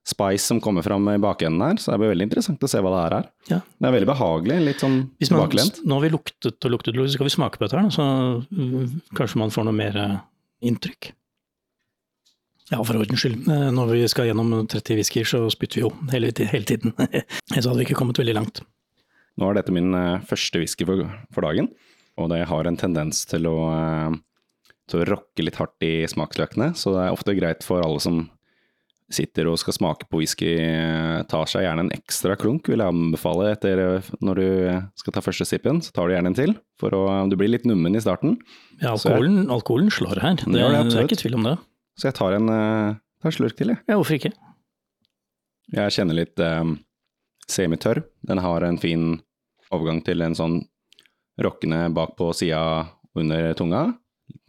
spice 0.08 0.46
som 0.46 0.62
kommer 0.64 0.86
fram 0.86 1.10
i 1.12 1.18
bakenden 1.20 1.64
her, 1.66 1.80
så 1.82 1.92
det 1.92 2.00
blir 2.02 2.14
veldig 2.14 2.28
interessant 2.30 2.64
å 2.64 2.70
se 2.72 2.80
hva 2.84 2.94
det 2.94 3.04
her 3.04 3.16
er. 3.18 3.30
Ja. 3.52 3.60
Det 3.60 3.90
er 3.90 3.96
veldig 3.98 4.10
behagelig, 4.10 4.58
litt 4.70 4.84
sånn 4.84 4.98
tilbakelent. 5.20 5.82
Nå 5.84 5.98
har 5.98 6.06
vi 6.06 6.14
luktet 6.14 6.68
og 6.68 6.74
luktet, 6.74 6.96
så 6.96 7.18
skal 7.18 7.28
vi 7.28 7.36
smake 7.36 7.60
på 7.60 7.66
dette 7.66 7.82
her, 7.82 7.90
så 7.94 8.08
mm, 8.48 8.94
kanskje 9.18 9.42
man 9.44 9.52
får 9.54 9.68
noe 9.68 9.76
mer 9.76 10.00
eh, 10.00 10.18
inntrykk. 10.72 11.12
Ja, 12.72 12.82
for 12.84 13.00
ordens 13.00 13.24
skyld. 13.24 13.48
Eh, 13.52 13.68
når 13.76 13.94
vi 13.94 14.08
skal 14.12 14.30
gjennom 14.30 14.56
30 14.68 15.00
whiskyer, 15.00 15.28
så 15.28 15.44
spytter 15.52 15.82
vi 15.82 15.86
jo 15.86 15.92
hele, 16.14 16.32
hele 16.36 16.68
tiden. 16.68 16.96
så 17.52 17.64
hadde 17.66 17.80
vi 17.82 17.88
ikke 17.90 18.00
kommet 18.00 18.20
veldig 18.20 18.36
langt. 18.40 18.64
Nå 19.38 19.52
er 19.52 19.60
dette 19.60 19.76
min 19.76 19.92
eh, 19.96 20.24
første 20.28 20.64
whisky 20.64 20.88
for, 20.88 21.04
for 21.36 21.48
dagen, 21.48 21.70
og 22.18 22.32
det 22.32 22.46
har 22.50 22.68
en 22.68 22.80
tendens 22.80 23.26
til 23.30 23.48
å 23.52 23.58
til 24.88 25.04
å 25.04 25.08
rokke 25.12 25.44
litt 25.44 25.60
hardt 25.60 25.84
i 25.86 26.08
smaksløkene. 26.10 26.72
Så 26.78 26.96
det 26.96 27.06
er 27.06 27.16
ofte 27.16 27.36
greit 27.38 27.66
for 27.68 27.84
alle 27.84 28.02
som 28.04 28.26
sitter 29.14 29.48
og 29.48 29.56
skal 29.62 29.76
smake 29.76 30.08
på 30.12 30.20
whisky, 30.20 30.50
tar 31.32 31.48
seg 31.48 31.64
gjerne 31.64 31.86
en 31.86 31.94
ekstra 31.96 32.36
klunk, 32.40 32.68
vil 32.68 32.82
jeg 32.84 32.92
anbefale 32.92 33.54
etter 33.54 33.80
når 34.20 34.42
du 34.42 34.48
skal 35.00 35.16
ta 35.16 35.24
første 35.24 35.48
sippen. 35.48 35.80
Så 35.84 35.94
tar 35.96 36.10
du 36.10 36.16
gjerne 36.16 36.34
en 36.34 36.38
til, 36.38 36.56
for 36.80 36.96
å, 36.96 37.04
du 37.32 37.38
blir 37.40 37.54
litt 37.54 37.68
nummen 37.70 37.96
i 37.96 38.04
starten. 38.04 38.36
Ja, 38.82 38.94
alkoholen, 38.96 39.44
jeg, 39.44 39.52
alkoholen 39.56 39.94
slår 39.94 40.24
her, 40.24 40.42
det, 40.42 40.50
det, 40.52 40.66
det, 40.92 40.98
er 40.98 41.08
ikke 41.08 41.22
tvil 41.24 41.40
om 41.40 41.48
det. 41.48 41.56
Så 41.98 42.10
jeg 42.10 42.18
tar 42.20 42.36
en, 42.36 42.52
eh, 42.52 42.98
tar 43.24 43.32
en 43.32 43.38
slurk 43.38 43.56
til, 43.60 43.72
jeg. 43.74 43.84
Ja, 43.88 43.96
hvorfor 43.96 44.18
ikke? 44.20 44.34
Jeg 45.78 45.96
kjenner 45.96 46.16
litt 46.16 46.44
um, 46.44 46.76
semitørr. 47.52 48.04
Den 48.28 48.44
har 48.44 48.64
en 48.64 48.80
fin 48.80 49.08
overgang 49.72 50.04
til 50.06 50.24
en 50.24 50.36
sånn 50.38 50.60
rockende 51.44 51.88
bak 51.96 52.16
på 52.20 52.30
sida 52.36 52.62
under 53.18 53.52
tunga 53.58 53.88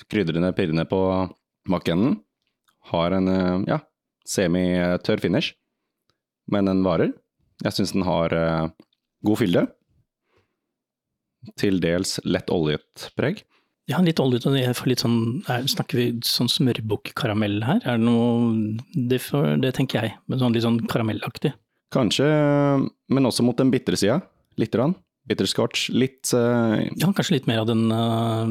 krydrene, 0.06 0.52
pirrende 0.56 0.84
på 0.88 1.00
bakenden. 1.68 2.18
Har 2.92 3.16
en 3.16 3.28
eh, 3.28 3.64
ja, 3.68 3.80
semitørr 4.28 5.22
finish, 5.24 5.56
men 6.52 6.70
den 6.70 6.84
varer. 6.86 7.12
Jeg 7.64 7.74
syns 7.74 7.92
den 7.92 8.06
har 8.06 8.32
uh, 8.38 8.70
god 9.26 9.40
fylde. 9.40 9.64
Til 11.58 11.80
dels 11.82 12.18
lett 12.22 12.50
oljet 12.54 13.08
preg. 13.18 13.42
Ja, 13.88 13.98
litt 14.04 14.20
oljet, 14.20 14.44
og 14.46 14.54
litt 14.54 15.02
sånn 15.02 15.18
er, 15.48 15.64
Snakker 15.70 15.98
vi 15.98 16.06
sånn 16.26 16.50
smørbukkkaramell 16.52 17.62
her? 17.64 17.80
Er 17.88 17.98
det 17.98 18.04
noe 18.04 18.76
det, 18.94 19.18
for, 19.24 19.56
det 19.58 19.72
tenker 19.78 20.04
jeg, 20.04 20.18
men 20.28 20.42
sånn 20.42 20.54
litt 20.54 20.66
sånn 20.66 20.82
karamellaktig. 20.90 21.54
Kanskje, 21.94 22.26
men 23.08 23.28
også 23.28 23.46
mot 23.46 23.56
den 23.58 23.72
bitre 23.72 23.96
sida. 23.98 24.20
Lite 24.60 24.76
grann. 24.76 24.96
Bitterscotch. 25.28 25.88
Litt 25.92 26.30
uh, 26.36 26.76
Ja, 27.00 27.10
kanskje 27.10 27.38
litt 27.38 27.48
mer 27.48 27.62
av 27.64 27.70
den 27.70 27.88
uh, 27.90 28.46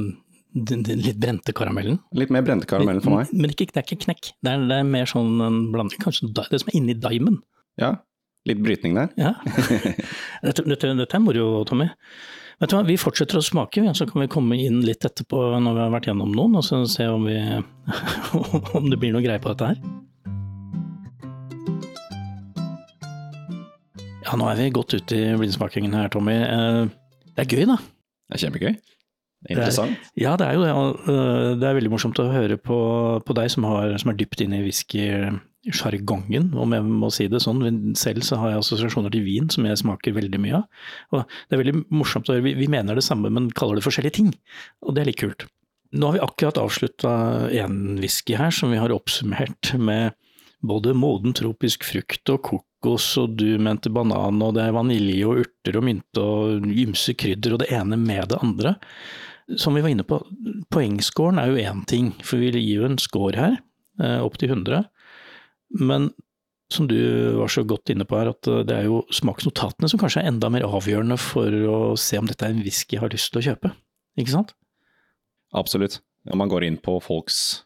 den, 0.65 0.83
den 0.87 1.03
litt 1.03 1.19
brente 1.21 1.53
karamellen. 1.55 1.99
Litt 2.17 2.31
mer 2.33 2.45
brente 2.45 2.67
karamellen 2.69 3.03
for 3.03 3.17
meg. 3.17 3.31
Men 3.33 3.53
ikke, 3.53 3.69
det 3.71 3.81
er 3.81 3.85
ikke 3.85 4.03
knekk, 4.07 4.31
det 4.43 4.53
er, 4.53 4.65
det 4.69 4.81
er, 4.81 4.87
mer 4.87 5.09
sånn 5.09 5.37
en 5.43 5.61
blanding, 5.73 6.01
kanskje 6.01 6.31
det 6.33 6.47
som 6.63 6.71
er 6.71 6.79
inni 6.79 6.97
diamond. 6.97 7.43
Ja, 7.81 7.93
litt 8.49 8.63
brytning 8.63 8.97
der. 8.97 9.13
Ja. 9.19 9.35
dette, 10.47 10.65
dette, 10.65 10.93
dette 10.97 11.19
er 11.19 11.23
moro, 11.23 11.63
Tommy. 11.67 11.89
Vet 12.57 12.71
du 12.71 12.73
hva, 12.73 12.81
Vi 12.87 12.97
fortsetter 12.97 13.37
å 13.37 13.45
smake, 13.45 13.83
så 13.93 14.07
kan 14.09 14.23
vi 14.23 14.31
komme 14.33 14.57
inn 14.57 14.81
litt 14.85 15.05
etterpå 15.05 15.43
når 15.61 15.77
vi 15.77 15.83
har 15.83 15.93
vært 15.93 16.09
gjennom 16.09 16.33
noen, 16.33 16.57
og 16.57 16.65
så 16.65 16.81
se 16.89 17.05
om, 17.11 17.27
vi, 17.29 17.37
om 18.79 18.89
det 18.89 18.97
blir 18.97 19.13
noe 19.13 19.25
greie 19.25 19.41
på 19.43 19.53
dette 19.53 19.73
her. 19.73 19.81
Ja, 24.27 24.33
nå 24.35 24.49
er 24.51 24.57
vi 24.59 24.71
godt 24.75 24.97
ute 24.97 25.15
i 25.15 25.35
blindsmakingen 25.39 25.93
her, 25.95 26.09
Tommy. 26.11 26.33
Eh, 26.35 26.81
det 27.37 27.45
er 27.45 27.53
gøy, 27.53 27.67
da. 27.69 27.77
Det 28.27 28.35
er 28.35 28.47
kjempegøy. 28.47 28.73
Interessant. 29.45 29.93
Det 29.93 30.17
er, 30.17 30.23
ja, 30.23 30.31
det 30.39 30.47
er 30.47 30.55
jo 30.57 30.63
det. 30.63 30.71
Øh, 31.13 31.51
det 31.61 31.67
er 31.67 31.75
veldig 31.77 31.91
morsomt 31.93 32.19
å 32.19 32.29
høre 32.31 32.57
på, 32.57 32.77
på 33.23 33.35
deg 33.37 33.51
som, 33.53 33.67
har, 33.69 33.93
som, 34.01 34.11
er 34.11 34.17
dypt 34.17 34.41
inne 34.43 34.59
i 34.59 34.65
whiskysjargongen, 34.65 36.49
om 36.57 36.73
jeg 36.73 36.85
må 36.87 37.11
si 37.13 37.27
det 37.29 37.43
sånn. 37.45 37.61
Selv 37.99 38.25
så 38.25 38.39
har 38.41 38.55
jeg 38.55 38.63
assosiasjoner 38.63 39.13
til 39.13 39.27
vin 39.27 39.51
som 39.53 39.67
jeg 39.69 39.79
smaker 39.83 40.15
veldig 40.17 40.41
mye 40.41 40.63
av. 40.63 40.87
Og 41.13 41.21
det 41.21 41.57
er 41.57 41.61
veldig 41.61 41.75
morsomt 41.93 42.31
å 42.31 42.35
høre. 42.35 42.47
Vi, 42.49 42.55
vi 42.57 42.71
mener 42.71 42.97
det 42.97 43.05
samme, 43.05 43.31
men 43.33 43.51
kaller 43.55 43.77
det 43.77 43.85
forskjellige 43.85 44.17
ting. 44.17 44.33
Og 44.87 44.97
det 44.97 45.03
er 45.03 45.11
litt 45.11 45.21
kult. 45.21 45.45
Nå 45.95 46.09
har 46.09 46.17
vi 46.17 46.23
akkurat 46.25 46.57
avslutta 46.59 47.11
én 47.55 47.99
whisky 48.01 48.35
her, 48.35 48.51
som 48.51 48.73
vi 48.73 48.81
har 48.81 48.91
oppsummert 48.91 49.71
med 49.79 50.17
både 50.65 50.95
moden 50.97 51.37
tropisk 51.37 51.85
frukt 51.85 52.33
og 52.33 52.41
kokos, 52.49 53.05
og 53.21 53.37
du 53.39 53.61
mente 53.61 53.93
banan, 53.93 54.41
og 54.43 54.57
det 54.57 54.65
er 54.65 54.75
vanilje 54.75 55.29
og 55.29 55.45
urter 55.45 55.77
og 55.79 55.85
mynte 55.87 56.25
og 56.25 56.67
ymse 56.67 57.15
krydder 57.15 57.55
og 57.55 57.61
det 57.63 57.69
ene 57.77 58.01
med 58.01 58.33
det 58.33 58.41
andre 58.43 58.75
som 59.55 59.75
vi 59.75 59.81
var 59.81 59.93
inne 59.93 60.03
på, 60.07 60.19
poengscoren 60.73 61.39
er 61.39 61.51
jo 61.51 61.59
én 61.61 61.83
ting, 61.87 62.11
for 62.25 62.41
vi 62.41 62.51
gir 62.51 62.81
jo 62.81 62.87
en 62.89 62.99
score 62.99 63.39
her, 63.39 63.59
eh, 64.01 64.19
opp 64.23 64.37
til 64.41 64.51
100. 64.51 64.83
Men 65.79 66.09
som 66.73 66.87
du 66.87 66.97
var 67.37 67.47
så 67.47 67.63
godt 67.63 67.93
inne 67.93 68.05
på 68.07 68.17
her, 68.19 68.33
at 68.33 68.47
eh, 68.51 68.65
det 68.67 68.75
er 68.75 68.89
jo 68.89 69.03
smaksnotatene 69.13 69.89
som 69.89 70.01
kanskje 70.01 70.23
er 70.23 70.33
enda 70.33 70.51
mer 70.51 70.67
avgjørende 70.67 71.19
for 71.21 71.47
å 71.47 71.79
se 71.99 72.19
om 72.19 72.27
dette 72.27 72.43
er 72.43 72.55
en 72.55 72.65
whisky 72.65 72.97
jeg 72.97 73.05
har 73.05 73.13
lyst 73.13 73.31
til 73.31 73.41
å 73.41 73.47
kjøpe, 73.51 73.71
ikke 74.19 74.35
sant? 74.35 74.51
Absolutt. 75.55 76.01
Når 76.27 76.41
man 76.43 76.51
går 76.51 76.67
inn 76.67 76.81
på 76.83 76.97
folks, 76.99 77.63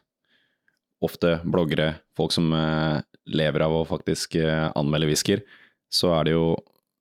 ofte 1.02 1.40
bloggere, 1.42 1.96
folk 2.14 2.34
som 2.34 2.52
eh, 2.54 3.02
lever 3.26 3.66
av 3.66 3.74
å 3.74 3.88
faktisk 3.88 4.38
anmelde 4.78 5.08
whiskyer, 5.10 5.42
så 5.92 6.14
er 6.16 6.26
det 6.26 6.32
jo 6.36 6.46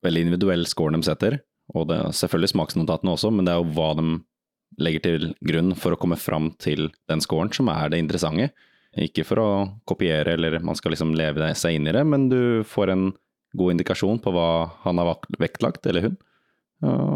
veldig 0.06 0.26
individuell 0.26 0.66
scoren 0.70 0.98
de 0.98 1.06
setter. 1.06 1.38
Og 1.78 1.88
det 1.90 1.98
selvfølgelig 2.18 2.52
smaksnotatene 2.52 3.14
også, 3.14 3.32
men 3.34 3.48
det 3.48 3.54
er 3.54 3.62
jo 3.62 3.74
hva 3.78 3.94
de 3.98 4.06
legger 4.80 5.04
til 5.06 5.32
grunn 5.44 5.74
for 5.76 5.96
å 5.96 6.00
komme 6.00 6.18
fram 6.20 6.52
til 6.62 6.90
den 7.12 7.24
scoren 7.24 7.52
som 7.56 7.72
er 7.74 7.92
det 7.92 8.00
interessante. 8.02 8.52
Ikke 9.00 9.24
for 9.28 9.40
å 9.40 9.50
kopiere 9.88 10.36
eller 10.36 10.60
man 10.64 10.76
skal 10.76 10.96
liksom 10.96 11.14
leve 11.16 11.54
seg 11.56 11.78
inn 11.78 11.88
i 11.88 11.94
det, 11.96 12.04
men 12.08 12.28
du 12.32 12.64
får 12.68 12.92
en 12.92 13.06
god 13.58 13.76
indikasjon 13.76 14.20
på 14.24 14.34
hva 14.36 14.50
han 14.86 15.00
har 15.00 15.24
vektlagt, 15.40 15.86
eller 15.88 16.08
hun. 16.08 16.20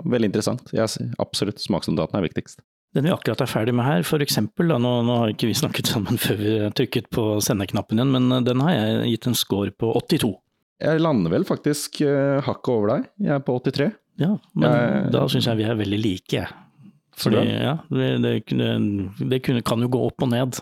veldig 0.06 0.30
interessant. 0.30 0.72
Ja, 0.76 0.88
absolutt, 1.20 1.60
smaksnotatene 1.64 2.22
er 2.22 2.28
viktigst. 2.28 2.62
Den 2.96 3.10
vi 3.10 3.12
akkurat 3.12 3.42
er 3.44 3.52
ferdig 3.52 3.74
med 3.76 3.88
her, 3.88 4.06
eksempel, 4.24 4.72
nå, 4.80 4.92
nå, 5.04 5.16
har 5.20 5.34
ikke 5.34 5.50
vi 5.50 5.58
snakket 5.58 5.92
sammen 5.92 6.20
før 6.26 6.40
vi 6.40 6.56
trykket 6.80 7.10
på 7.12 7.42
sendeknappen 7.44 8.00
igjen, 8.00 8.14
men 8.16 8.46
den 8.48 8.64
har 8.64 8.76
jeg 8.76 9.16
gitt 9.16 9.30
en 9.32 9.40
score 9.40 9.74
på 9.76 9.92
82. 10.00 10.32
Jeg 10.86 11.00
lander 11.00 11.32
vel 11.32 11.48
faktisk 11.48 12.02
uh, 12.04 12.44
hakket 12.44 12.72
over 12.72 12.94
deg, 12.94 13.10
jeg 13.24 13.36
er 13.36 13.44
på 13.44 13.56
83. 13.64 13.90
Ja, 14.22 14.32
men 14.56 14.70
jeg, 14.70 15.12
da 15.12 15.26
syns 15.32 15.48
jeg 15.50 15.60
vi 15.60 15.68
er 15.68 15.76
veldig 15.80 16.00
like. 16.00 16.46
Fordi, 17.16 17.42
ja, 17.48 17.78
det, 17.94 18.10
det, 18.26 18.34
det 19.32 19.42
kunne, 19.46 19.64
kan 19.66 19.84
jo 19.84 19.92
gå 19.94 20.02
opp 20.10 20.26
og 20.26 20.32
ned. 20.34 20.60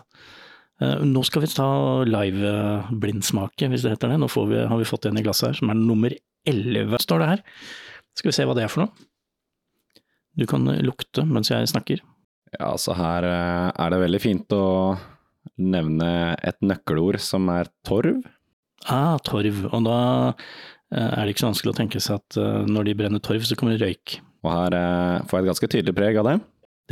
Uh, 0.82 1.00
nå 1.06 1.22
skal 1.26 1.42
vi 1.44 1.50
ta 1.50 1.68
live-blindsmake, 2.06 3.70
hvis 3.72 3.86
det 3.86 3.96
heter 3.96 4.14
det. 4.14 4.20
Nå 4.22 4.30
vi, 4.30 4.62
har 4.62 4.78
vi 4.78 4.88
fått 4.88 5.08
en 5.10 5.18
i 5.18 5.24
glasset 5.26 5.50
her, 5.50 5.58
som 5.58 5.72
er 5.74 5.80
nummer 5.80 6.14
11, 6.46 6.98
står 7.02 7.22
det 7.22 7.30
her. 7.32 7.44
Skal 8.14 8.30
vi 8.30 8.36
se 8.36 8.46
hva 8.46 8.54
det 8.56 8.66
er 8.66 8.72
for 8.72 8.84
noe? 8.84 9.08
Du 10.34 10.46
kan 10.50 10.66
lukte 10.82 11.24
mens 11.26 11.50
jeg 11.50 11.70
snakker. 11.70 12.02
Ja, 12.54 12.74
så 12.78 12.94
her 12.98 13.26
eh, 13.26 13.70
er 13.70 13.90
det 13.90 14.02
veldig 14.02 14.20
fint 14.22 14.54
å 14.54 14.94
nevne 15.60 16.34
et 16.42 16.58
nøkkelord 16.64 17.20
som 17.22 17.48
er 17.52 17.70
torv. 17.86 18.22
Ah, 18.90 19.16
torv. 19.24 19.64
Og 19.70 19.86
da 19.86 19.98
eh, 20.30 21.08
er 21.08 21.24
det 21.24 21.34
ikke 21.34 21.44
så 21.44 21.50
vanskelig 21.50 21.74
å 21.74 21.78
tenke 21.80 22.02
seg 22.02 22.20
at 22.20 22.38
eh, 22.40 22.62
når 22.70 22.90
de 22.90 22.96
brenner 22.98 23.24
torv, 23.24 23.46
så 23.46 23.58
kommer 23.58 23.74
det 23.74 23.86
røyk. 23.86 24.18
Og 24.44 24.50
her 24.52 24.76
eh, 24.76 25.22
får 25.28 25.38
jeg 25.40 25.44
et 25.46 25.50
ganske 25.52 25.70
tydelig 25.72 25.94
preg 25.96 26.18
av 26.20 26.28
det. 26.28 26.36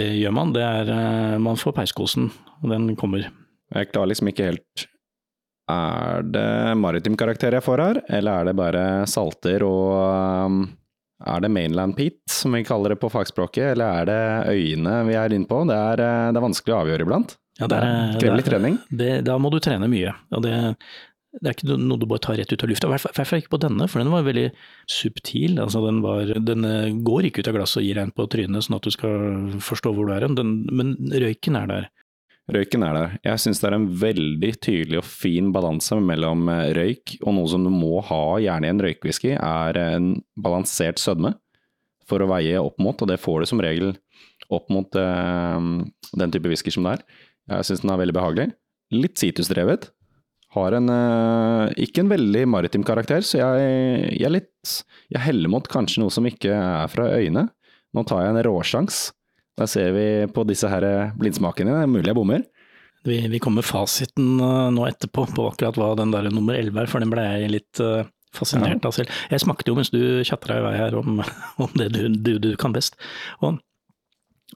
Det 0.00 0.08
gjør 0.16 0.32
man. 0.32 0.52
Det 0.56 0.62
er 0.64 0.88
eh, 0.88 1.38
Man 1.44 1.58
får 1.60 1.74
peiskosen, 1.76 2.30
og 2.62 2.70
den 2.72 2.94
kommer. 2.96 3.26
Jeg 3.72 3.90
klarer 3.92 4.10
liksom 4.12 4.28
ikke 4.32 4.50
helt 4.50 4.86
Er 5.72 6.24
det 6.28 6.46
maritim 6.80 7.14
karakter 7.16 7.54
jeg 7.56 7.64
får 7.64 7.80
her, 7.84 8.00
eller 8.18 8.32
er 8.42 8.48
det 8.50 8.56
bare 8.58 8.82
salter 9.08 9.62
og 9.64 10.48
um, 10.48 10.58
Er 11.24 11.40
det 11.44 11.50
mainland 11.54 11.94
peat, 11.96 12.18
som 12.28 12.52
vi 12.56 12.64
kaller 12.68 12.92
det 12.92 13.00
på 13.00 13.08
fagspråket, 13.12 13.70
eller 13.76 14.02
er 14.02 14.08
det 14.10 14.56
øyene 14.56 14.96
vi 15.08 15.14
er 15.16 15.36
inne 15.36 15.48
på? 15.48 15.62
Det 15.70 15.76
er, 15.78 16.02
eh, 16.04 16.26
det 16.32 16.40
er 16.40 16.46
vanskelig 16.48 16.74
å 16.76 16.80
avgjøre 16.82 17.06
iblant. 17.06 17.36
Ja, 17.60 17.68
det 17.68 17.78
er- 17.84 18.18
krever 18.18 18.40
litt 18.40 18.48
trening. 18.48 18.78
Det, 18.90 19.10
da 19.28 19.36
må 19.38 19.50
du 19.52 19.60
trene 19.60 19.86
mye. 19.92 20.12
Og 20.32 20.42
det, 20.42 20.56
det 21.40 21.48
er 21.48 21.54
ikke 21.56 21.76
noe 21.80 21.96
du 21.96 22.04
bare 22.10 22.20
tar 22.26 22.36
rett 22.36 22.52
ut 22.52 22.62
av 22.64 22.68
lufta. 22.68 22.88
I 22.88 22.92
hvert 22.92 23.26
fall- 23.28 23.40
ikke 23.40 23.54
på 23.54 23.62
denne, 23.62 23.86
for 23.88 24.02
den 24.02 24.12
var 24.12 24.26
veldig 24.26 24.50
subtil. 24.90 25.56
Altså 25.62 25.80
den, 25.86 26.02
var, 26.04 26.28
den 26.28 26.64
eh, 26.68 26.92
går 27.00 27.28
ikke 27.28 27.40
ut 27.40 27.48
av 27.48 27.56
glasset 27.56 27.80
og 27.80 27.86
gir 27.86 27.96
deg 27.96 28.04
en 28.08 28.12
på 28.12 28.26
trynet 28.28 28.66
sånn 28.66 28.76
at 28.76 28.84
du 28.84 28.92
skal 28.92 29.16
forstå 29.64 29.94
hvor 29.96 30.10
du 30.10 30.12
er 30.12 30.26
hen, 30.26 30.36
men 30.68 30.92
røyken 31.08 31.56
er 31.56 31.70
der. 31.70 31.88
Røyken 32.52 32.82
er 32.84 32.96
der. 32.98 33.14
Jeg 33.24 33.40
syns 33.40 33.62
det 33.62 33.68
er 33.70 33.76
en 33.78 33.88
veldig 34.02 34.50
tydelig 34.60 34.98
og 35.00 35.06
fin 35.08 35.48
balanse 35.54 35.96
mellom 36.04 36.48
eh, 36.52 36.72
røyk 36.76 37.16
og 37.22 37.36
noe 37.38 37.48
som 37.48 37.64
du 37.64 37.70
må 37.72 38.02
ha 38.04 38.22
gjerne 38.42 38.68
i 38.68 38.74
en 38.74 38.84
røykwhisky, 38.84 39.32
er 39.38 39.78
en 39.78 40.12
balansert 40.36 41.00
sødme 41.00 41.32
for 42.10 42.20
å 42.20 42.28
veie 42.28 42.60
opp 42.60 42.76
mot, 42.82 42.98
og 43.00 43.08
det 43.08 43.20
får 43.22 43.40
du 43.40 43.46
som 43.54 43.62
regel 43.62 43.94
opp 44.52 44.68
mot 44.74 45.00
eh, 45.00 45.68
den 46.12 46.34
type 46.34 46.50
whisky 46.52 46.74
som 46.74 46.84
det 46.84 46.98
er. 46.98 47.06
Jeg 47.56 47.70
syns 47.70 47.86
den 47.86 47.94
er 47.94 48.02
veldig 48.04 48.18
behagelig. 48.20 48.48
Litt 48.92 49.16
sitrusdrevet. 49.22 49.88
Har 50.52 50.76
en 50.76 50.92
eh, 50.92 51.72
ikke 51.86 52.02
en 52.04 52.12
veldig 52.12 52.44
maritim 52.52 52.84
karakter, 52.84 53.24
så 53.24 53.40
jeg, 53.40 54.12
jeg 54.12 54.28
er 54.28 54.34
litt 54.34 54.72
Jeg 55.12 55.24
heller 55.24 55.52
mot 55.52 55.66
kanskje 55.68 56.02
noe 56.02 56.12
som 56.12 56.26
ikke 56.28 56.52
er 56.52 56.92
fra 56.92 57.08
øyene. 57.16 57.48
Nå 57.92 58.04
tar 58.08 58.24
jeg 58.24 58.34
en 58.34 58.44
råsjans. 58.46 59.04
Da 59.58 59.68
ser 59.68 59.92
vi 59.96 60.06
på 60.32 60.44
disse 60.48 60.68
her 60.68 60.84
blindsmakene, 61.18 61.74
det 61.76 61.86
er 61.86 61.92
mulig 61.92 62.08
jeg 62.08 62.16
bommer. 62.16 62.44
Vi, 63.04 63.28
vi 63.28 63.38
kommer 63.42 63.60
med 63.60 63.66
fasiten 63.66 64.38
eh, 64.40 64.68
nå 64.74 64.86
etterpå 64.86 65.26
på 65.34 65.48
akkurat 65.50 65.78
hva 65.78 65.92
den 65.98 66.12
der 66.14 66.30
nummer 66.30 66.54
11 66.54 66.84
er, 66.84 66.90
for 66.90 67.02
den 67.02 67.10
ble 67.10 67.24
jeg 67.26 67.50
litt 67.50 67.82
eh, 67.82 68.06
fascinert 68.32 68.86
av 68.86 68.94
selv. 68.96 69.10
Jeg 69.32 69.42
smakte 69.42 69.72
jo 69.72 69.76
mens 69.78 69.90
du 69.92 70.22
tjatra 70.22 70.60
i 70.60 70.64
vei 70.68 70.76
her 70.78 70.96
om, 71.00 71.18
om 71.64 71.78
det 71.78 71.90
du, 71.96 72.04
du, 72.14 72.36
du 72.42 72.52
kan 72.60 72.74
best. 72.74 72.96
Og 73.40 73.58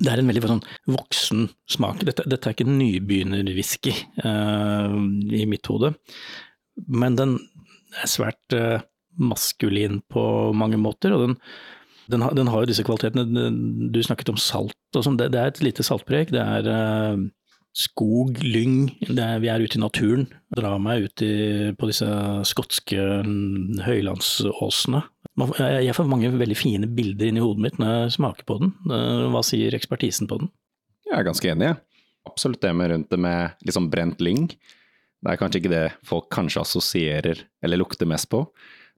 det 0.00 0.10
er 0.12 0.20
en 0.20 0.28
veldig 0.28 0.50
sånn 0.50 0.64
voksen 0.92 1.46
smak. 1.72 2.02
Dette, 2.04 2.26
dette 2.28 2.50
er 2.50 2.56
ikke 2.56 2.66
en 2.66 2.76
nybegynnerwhisky 2.80 3.94
uh, 4.24 4.92
i 5.32 5.46
mitt 5.48 5.68
hode, 5.72 5.94
men 6.86 7.16
den 7.16 7.38
er 7.96 8.10
svært 8.10 8.56
uh, 8.56 8.84
maskulin 9.16 10.02
på 10.12 10.26
mange 10.56 10.80
måter. 10.80 11.16
og 11.16 11.26
den 11.26 11.40
den 12.06 12.22
har, 12.22 12.36
den 12.38 12.46
har 12.46 12.62
jo 12.62 12.70
disse 12.70 12.84
kvalitetene. 12.86 13.48
Du 13.90 13.98
snakket 13.98 14.28
om 14.30 14.36
salt 14.38 14.94
og 14.94 15.02
sånn. 15.02 15.16
Det, 15.18 15.32
det 15.34 15.40
er 15.40 15.50
et 15.50 15.62
lite 15.64 15.82
saltpreg. 15.82 16.30
Det 16.30 16.38
er 16.38 16.68
uh, 16.70 17.24
skog, 17.76 18.38
lyng. 18.44 18.92
Er, 19.10 19.40
vi 19.42 19.50
er 19.52 19.64
ute 19.64 19.78
i 19.78 19.82
naturen. 19.82 20.28
Drar 20.54 20.78
meg 20.82 21.08
ut 21.08 21.24
i, 21.26 21.32
på 21.76 21.90
disse 21.90 22.08
skotske 22.48 23.08
mm, 23.26 23.82
høylandsåsene. 23.86 25.02
Man, 25.36 25.52
jeg, 25.58 25.92
får 25.96 26.08
mange 26.08 26.30
veldig 26.32 26.56
fine 26.56 26.88
bilder 26.96 27.28
inn 27.28 27.36
i 27.36 27.44
hodet 27.44 27.64
mitt 27.66 27.76
når 27.80 27.92
jeg 27.92 28.14
smaker 28.16 28.46
på 28.48 28.56
den. 28.62 28.72
Eh, 28.88 29.26
Hva 29.34 29.42
sier 29.44 29.76
ekspertisen 29.76 30.28
på 30.30 30.40
den? 30.40 30.50
Jeg 31.06 31.18
er 31.18 31.26
ganske 31.28 31.50
enig, 31.52 31.68
jeg. 31.70 32.02
Absolutt 32.26 32.62
det 32.64 32.72
med 32.74 32.90
rundt 32.90 33.12
det 33.12 33.18
med 33.22 33.66
litt 33.66 33.76
sånn 33.76 33.90
brent 33.92 34.22
lyng. 34.24 34.48
Det 34.48 35.32
er 35.32 35.40
kanskje 35.40 35.60
ikke 35.60 35.72
det 35.72 35.84
folk 36.06 36.30
kanskje 36.32 36.64
assosierer 36.64 37.44
eller 37.64 37.80
lukter 37.80 38.08
mest 38.08 38.30
på 38.32 38.44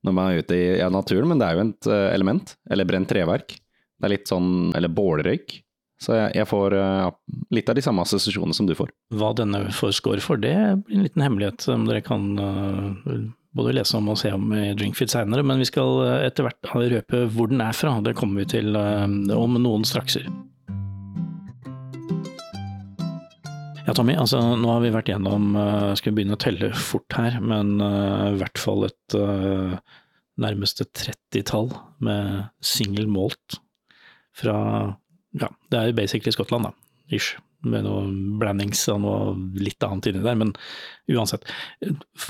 når 0.06 0.14
man 0.14 0.28
er 0.30 0.44
ute 0.44 0.54
i 0.54 0.66
ja, 0.78 0.86
naturen, 0.94 1.26
men 1.26 1.40
det 1.40 1.46
er 1.48 1.56
jo 1.56 1.64
et 1.64 1.88
eh, 1.90 2.08
element. 2.14 2.52
Eller 2.70 2.86
brent 2.86 3.10
treverk. 3.10 3.56
Det 3.98 4.06
er 4.06 4.12
litt 4.14 4.30
sånn 4.30 4.70
Eller 4.78 4.92
bålrøyk. 4.94 5.56
Så 5.98 6.14
jeg, 6.14 6.30
jeg 6.38 6.46
får 6.46 6.76
ja, 6.78 7.08
litt 7.50 7.70
av 7.72 7.74
de 7.74 7.82
samme 7.82 8.04
assosiasjonene 8.06 8.54
som 8.54 8.68
du 8.68 8.76
får. 8.78 8.92
Hva 9.18 9.32
denne 9.34 9.64
får 9.74 9.96
score 9.98 10.22
for, 10.22 10.38
det 10.38 10.54
blir 10.86 11.00
en 11.00 11.08
liten 11.08 11.24
hemmelighet 11.24 11.66
som 11.66 11.88
dere 11.88 12.04
kan 12.06 12.28
eh, 12.38 13.16
både 13.56 13.74
lese 13.76 13.96
om 13.98 14.10
og 14.12 14.18
se 14.20 14.32
om 14.34 14.50
i 14.54 14.72
Drinkfeed 14.76 15.12
seinere. 15.12 15.44
Men 15.46 15.62
vi 15.62 15.68
skal 15.68 16.02
eh, 16.04 16.26
etter 16.28 16.46
hvert 16.46 16.74
røpe 16.74 17.24
hvor 17.32 17.50
den 17.50 17.62
er 17.64 17.76
fra. 17.76 17.96
Det 18.04 18.16
kommer 18.18 18.42
vi 18.42 18.52
til 18.58 18.76
eh, 18.78 19.06
om 19.36 19.58
noen 19.60 19.86
strakser. 19.88 20.28
Ja, 23.88 23.94
Tommy, 23.96 24.18
altså 24.20 24.42
nå 24.60 24.68
har 24.68 24.82
vi 24.84 24.90
vært 24.92 25.08
gjennom 25.08 25.54
Skal 25.96 26.10
vi 26.10 26.18
begynne 26.18 26.36
å 26.36 26.40
telle 26.42 26.68
fort 26.76 27.14
her, 27.16 27.38
men 27.40 27.78
eh, 27.80 28.34
i 28.34 28.40
hvert 28.42 28.60
fall 28.60 28.84
et 28.84 29.16
nærmeste 30.38 30.84
30-tall 30.92 31.72
med 32.04 32.50
single 32.60 33.08
malt 33.10 33.58
fra 34.36 34.58
Ja, 35.40 35.48
det 35.72 35.80
er 35.80 35.96
basically 35.96 36.32
Skottland, 36.36 36.68
da. 36.68 36.72
Ish. 37.08 37.36
Med 37.66 37.82
noe 37.88 38.04
blandings 38.38 38.84
og 38.92 39.00
noe 39.02 39.32
litt 39.58 39.82
annet 39.82 40.12
inni 40.12 40.22
der, 40.22 40.36
men 40.38 40.52
uansett. 41.10 41.48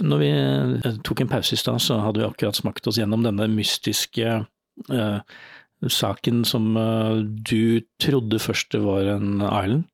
Når 0.00 0.23
vi 0.23 0.30
eh, 0.32 0.97
tok 1.04 1.20
en 1.20 1.30
pause 1.35 1.52
i 1.52 1.61
stad, 1.61 1.82
så 1.85 1.99
hadde 2.00 2.23
vi 2.23 2.28
akkurat 2.30 2.56
smakt 2.56 2.88
oss 2.88 2.97
gjennom 3.00 3.26
denne 3.26 3.50
mystiske 3.52 4.38
eh, 4.38 5.38
saken 5.85 6.42
som 6.49 6.73
eh, 6.80 7.20
du 7.23 7.85
trodde 8.00 8.40
først 8.40 8.73
det 8.73 8.82
var 8.87 9.12
en 9.18 9.42
Island. 9.42 9.87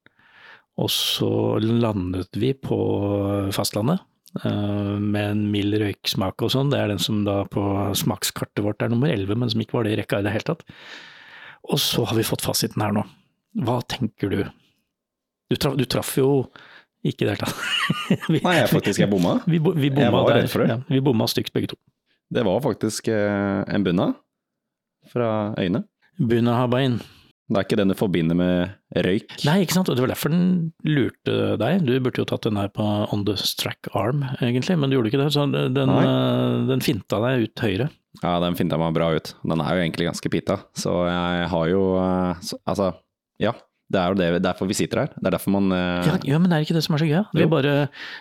Og 0.80 0.90
så 0.90 1.30
landet 1.62 2.34
vi 2.34 2.50
på 2.58 2.76
fastlandet 3.54 4.00
eh, 4.42 4.94
med 4.98 5.28
en 5.28 5.44
mild 5.52 5.76
røyksmak 5.78 6.42
og 6.42 6.50
sånn. 6.54 6.72
Det 6.72 6.80
er 6.80 6.90
den 6.90 7.02
som 7.02 7.22
da 7.26 7.42
på 7.46 7.62
smakskartet 7.98 8.64
vårt 8.66 8.82
er 8.82 8.90
nummer 8.90 9.12
11, 9.12 9.38
men 9.38 9.52
som 9.52 9.62
ikke 9.62 9.78
var 9.78 9.86
det 9.86 9.94
i 9.94 10.00
rekka 10.02 10.18
i 10.18 10.26
det 10.26 10.34
hele 10.34 10.48
tatt. 10.50 10.66
Og 11.70 11.78
så 11.80 12.04
har 12.08 12.18
vi 12.18 12.26
fått 12.26 12.44
fasiten 12.44 12.82
her 12.82 12.94
nå. 12.96 13.06
Hva 13.64 13.78
tenker 13.86 14.32
du? 14.32 14.42
Du 15.50 15.56
traff, 15.60 15.76
du 15.76 15.84
traff 15.84 16.14
jo 16.18 16.28
ikke 17.04 17.24
i 17.24 17.28
det 17.28 17.34
hele 17.34 17.42
tatt. 17.44 17.56
vi, 18.32 18.40
Nei, 18.44 18.54
jeg 18.62 18.70
faktisk 18.72 19.02
jeg 19.04 19.10
bomma. 19.12 19.36
vi, 19.44 19.58
vi 19.60 19.90
bomma 19.92 20.06
Jeg 20.06 20.14
var 20.14 20.28
der. 20.30 20.38
redd 20.40 20.52
for 20.54 20.64
det. 20.64 20.68
Ja, 20.72 20.78
vi 20.88 21.02
bomma 21.04 21.26
stygt 21.28 21.52
begge 21.56 21.72
to. 21.74 21.76
Det 22.34 22.44
var 22.46 22.62
faktisk 22.64 23.10
eh, 23.12 23.60
en 23.68 23.84
bunna 23.84 24.06
fra 25.12 25.28
øyene. 25.60 25.84
Bunahabain. 26.18 26.96
Det 27.44 27.58
er 27.60 27.66
ikke 27.66 27.76
den 27.76 27.90
du 27.92 27.94
forbinder 27.98 28.36
med 28.38 28.70
røyk. 29.04 29.34
Nei, 29.44 29.58
ikke 29.66 29.76
sant, 29.76 29.90
det 29.92 30.00
var 30.00 30.08
derfor 30.14 30.32
den 30.32 30.46
lurte 30.88 31.34
deg. 31.60 31.82
Du 31.84 31.92
burde 32.00 32.22
jo 32.22 32.24
tatt 32.30 32.46
den 32.46 32.56
her 32.56 32.70
på 32.72 32.86
on 33.12 33.26
the 33.28 33.34
strack 33.36 33.90
arm, 33.92 34.22
egentlig, 34.40 34.78
men 34.80 34.88
du 34.88 34.96
gjorde 34.96 35.10
ikke 35.12 35.20
det. 35.20 35.28
Så 35.36 35.44
den, 35.52 35.92
eh, 35.92 36.56
den 36.70 36.80
finta 36.86 37.20
deg 37.20 37.44
ut 37.50 37.64
høyre. 37.66 37.90
Ja, 38.22 38.38
den 38.40 38.56
finta 38.56 38.78
meg 38.80 38.94
bra 38.96 39.10
ut. 39.12 39.34
Den 39.44 39.60
er 39.60 39.76
jo 39.76 39.84
egentlig 39.84 40.08
ganske 40.08 40.32
pita, 40.32 40.56
så 40.78 40.96
jeg 41.10 41.48
har 41.52 41.68
jo 41.68 41.84
eh, 42.00 42.54
Altså, 42.64 42.94
ja. 43.42 43.52
Det 43.92 44.00
er 44.00 44.12
jo 44.12 44.16
det, 44.16 44.28
derfor 44.42 44.68
vi 44.68 44.76
sitter 44.76 45.02
her. 45.02 45.12
Det 45.12 45.28
er 45.28 45.34
derfor 45.36 45.52
man 45.52 45.68
uh... 45.68 46.06
Ja, 46.08 46.16
ja, 46.24 46.38
men 46.40 46.48
det 46.48 46.56
er 46.56 46.64
ikke 46.64 46.76
det 46.76 46.82
som 46.86 46.96
er 46.96 47.02
så 47.02 47.08
gøy. 47.08 47.20
Vi, 47.36 47.46
bare, 47.52 47.74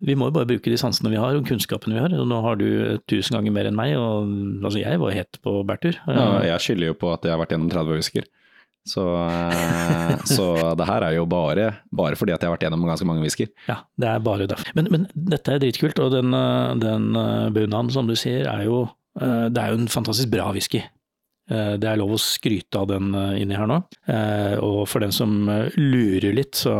vi 0.03 0.15
må 0.19 0.27
jo 0.27 0.35
bare 0.35 0.49
bruke 0.49 0.71
de 0.71 0.79
sansene 0.79 1.11
vi 1.13 1.19
har, 1.21 1.37
og 1.39 1.47
kunnskapene 1.47 1.95
vi 1.95 2.03
har. 2.03 2.15
Og 2.19 2.27
nå 2.29 2.39
har 2.43 2.59
du 2.59 2.67
tusen 3.09 3.37
ganger 3.37 3.55
mer 3.55 3.69
enn 3.69 3.77
meg, 3.79 3.95
og 3.95 4.27
altså, 4.59 4.81
jeg 4.81 4.99
var 5.01 5.15
helt 5.15 5.39
på 5.45 5.57
bærtur. 5.67 5.99
ja, 6.09 6.25
Jeg 6.51 6.65
skylder 6.65 6.91
jo 6.91 6.97
på 6.99 7.13
at 7.15 7.23
jeg 7.23 7.33
har 7.33 7.39
vært 7.41 7.55
gjennom 7.55 7.71
30 7.71 7.95
whisker. 7.95 8.27
Så, 8.83 9.03
eh, 9.15 10.17
så 10.35 10.47
det 10.75 10.87
her 10.89 11.05
er 11.07 11.15
jo 11.15 11.23
bare, 11.31 11.69
bare 11.95 12.19
fordi 12.19 12.35
at 12.35 12.43
jeg 12.43 12.51
har 12.51 12.57
vært 12.57 12.65
gjennom 12.67 12.83
ganske 12.89 13.07
mange 13.07 13.23
whisker. 13.23 13.53
Ja, 13.69 13.79
det 13.95 14.09
er 14.11 14.25
bare 14.25 14.49
derfor. 14.51 14.73
Men, 14.75 14.91
men 14.91 15.07
dette 15.15 15.55
er 15.55 15.63
dritkult, 15.63 16.01
og 16.03 16.11
den, 16.11 16.35
eh, 16.35 16.73
den 16.83 17.07
bunaden 17.55 17.93
som 17.95 18.11
du 18.11 18.17
sier 18.19 18.51
er 18.51 18.67
jo, 18.67 18.83
det 19.15 19.61
er 19.61 19.71
jo 19.71 19.77
en 19.77 19.91
fantastisk 19.93 20.31
bra 20.33 20.49
whisky. 20.51 20.81
Eh, 21.51 21.73
Det 21.75 21.87
er 21.89 21.97
lov 21.99 22.13
å 22.15 22.19
skryte 22.21 22.79
av 22.79 22.87
den 22.87 23.09
eh, 23.19 23.41
inni 23.41 23.57
her 23.57 23.67
nå. 23.67 23.81
Eh, 24.07 24.53
Og 24.63 24.85
for 24.87 25.03
den 25.03 25.11
som 25.11 25.33
lurer 25.75 26.31
litt, 26.37 26.55
så, 26.55 26.71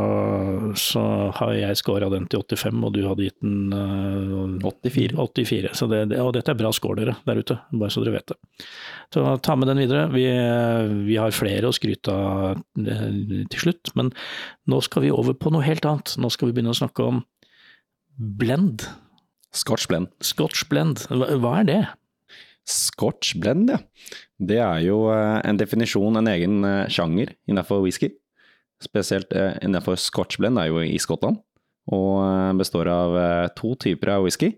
så 0.80 1.04
har 1.36 1.52
jeg 1.58 1.80
scora 1.82 2.08
den 2.14 2.30
til 2.32 2.40
85, 2.46 2.80
og 2.88 2.94
du 2.96 3.02
hadde 3.08 3.26
gitt 3.28 3.42
den 3.44 3.74
eh, 3.76 4.64
84. 4.64 5.18
84. 5.20 5.74
Så 5.76 5.90
det, 5.92 6.06
og 6.22 6.32
dette 6.38 6.54
er 6.54 6.60
bra 6.62 6.72
score 6.76 7.02
dere 7.02 7.18
der 7.28 7.42
ute, 7.44 7.60
bare 7.76 7.92
så 7.92 8.04
dere 8.06 8.16
vet 8.22 8.32
det. 8.32 8.40
Så 9.14 9.26
ta 9.46 9.56
med 9.60 9.68
den 9.70 9.82
videre. 9.84 10.08
Vi, 10.16 10.24
vi 11.10 11.20
har 11.20 11.36
flere 11.36 11.68
å 11.70 11.76
skryte 11.76 12.14
av 12.16 12.64
til 12.74 13.60
slutt, 13.62 13.92
men 14.00 14.10
nå 14.72 14.80
skal 14.82 15.04
vi 15.06 15.12
over 15.14 15.36
på 15.38 15.52
noe 15.54 15.66
helt 15.68 15.86
annet. 15.86 16.16
Nå 16.24 16.32
skal 16.34 16.50
vi 16.50 16.56
begynne 16.58 16.72
å 16.74 16.80
snakke 16.80 17.04
om 17.12 17.20
blend. 18.18 18.88
Scotch 19.54 19.86
blend. 19.92 20.10
Scotch 20.26 20.64
blend, 20.72 21.04
hva, 21.12 21.28
hva 21.44 21.52
er 21.60 21.68
det? 21.70 21.82
Scotch 22.70 23.34
blend, 23.44 23.70
ja. 23.74 23.78
Det 24.44 24.60
er 24.60 24.84
jo 24.86 25.08
eh, 25.14 25.40
en 25.48 25.60
definisjon, 25.60 26.20
en 26.20 26.30
egen 26.32 26.64
eh, 26.68 26.92
sjanger 26.92 27.34
innenfor 27.50 27.84
whisky. 27.84 28.12
Spesielt 28.84 29.32
eh, 29.38 29.56
innenfor 29.64 30.00
scotch 30.00 30.40
blend 30.42 30.60
er 30.60 30.72
jo 30.72 30.82
i 30.84 31.00
Skottland, 31.02 31.40
og 31.94 32.60
består 32.60 32.88
av 32.92 33.18
to 33.60 33.74
typer 33.80 34.16
av 34.16 34.26
whisky. 34.28 34.54